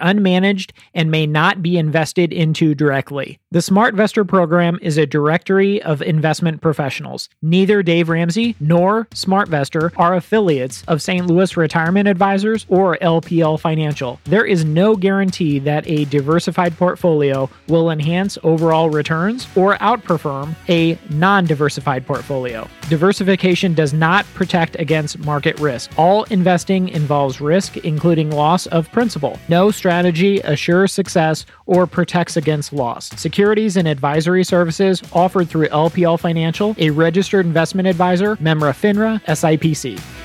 unmanaged 0.00 0.72
and 0.94 1.10
may 1.10 1.26
not 1.26 1.62
be 1.62 1.78
invested 1.78 2.32
into 2.32 2.74
directly. 2.74 3.38
The 3.52 3.60
SmartVestor 3.60 4.26
program 4.26 4.78
is 4.80 4.96
a 4.96 5.06
directory 5.06 5.82
of 5.82 6.02
investment 6.02 6.60
professionals. 6.60 7.28
Neither 7.42 7.82
Dave 7.82 8.08
Ramsey 8.08 8.56
nor 8.60 9.06
SmartVestor 9.06 9.92
are 9.96 10.14
affiliates 10.14 10.84
of 10.88 11.02
St. 11.02 11.26
Louis 11.26 11.56
Retirement 11.56 12.08
Advisors 12.08 12.66
or 12.68 12.96
LPL 12.98 13.58
Financial. 13.58 14.20
There 14.24 14.44
is 14.44 14.64
no 14.64 14.96
guarantee 14.96 15.58
that 15.60 15.88
a 15.88 16.04
diversified 16.06 16.76
portfolio 16.76 17.50
will 17.68 17.90
enhance 17.90 18.38
overall 18.42 18.90
returns 18.90 19.46
or 19.56 19.76
outperform 19.78 20.54
a 20.68 20.98
non 21.10 21.44
diversified 21.44 22.06
portfolio. 22.06 22.68
Diversification 22.88 23.74
does 23.74 23.92
not 23.92 24.26
protect 24.34 24.76
against 24.78 25.18
market 25.20 25.58
risk. 25.60 25.90
All 25.96 26.24
investing 26.24 26.88
involves 26.88 27.40
risk, 27.40 27.76
including 27.78 28.30
loss 28.30 28.66
of 28.66 28.90
principal. 28.92 29.38
No 29.48 29.70
strategy 29.90 30.38
assures 30.44 30.92
success 30.92 31.44
or 31.66 31.84
protects 31.84 32.36
against 32.36 32.72
loss. 32.72 33.10
Securities 33.20 33.76
and 33.76 33.88
advisory 33.88 34.44
services 34.44 35.02
offered 35.12 35.48
through 35.48 35.66
LPL 35.66 36.16
Financial, 36.20 36.76
a 36.78 36.90
registered 36.90 37.44
investment 37.44 37.88
advisor, 37.88 38.36
member 38.38 38.68
FINRA, 38.68 39.20
SIPC. 39.24 40.19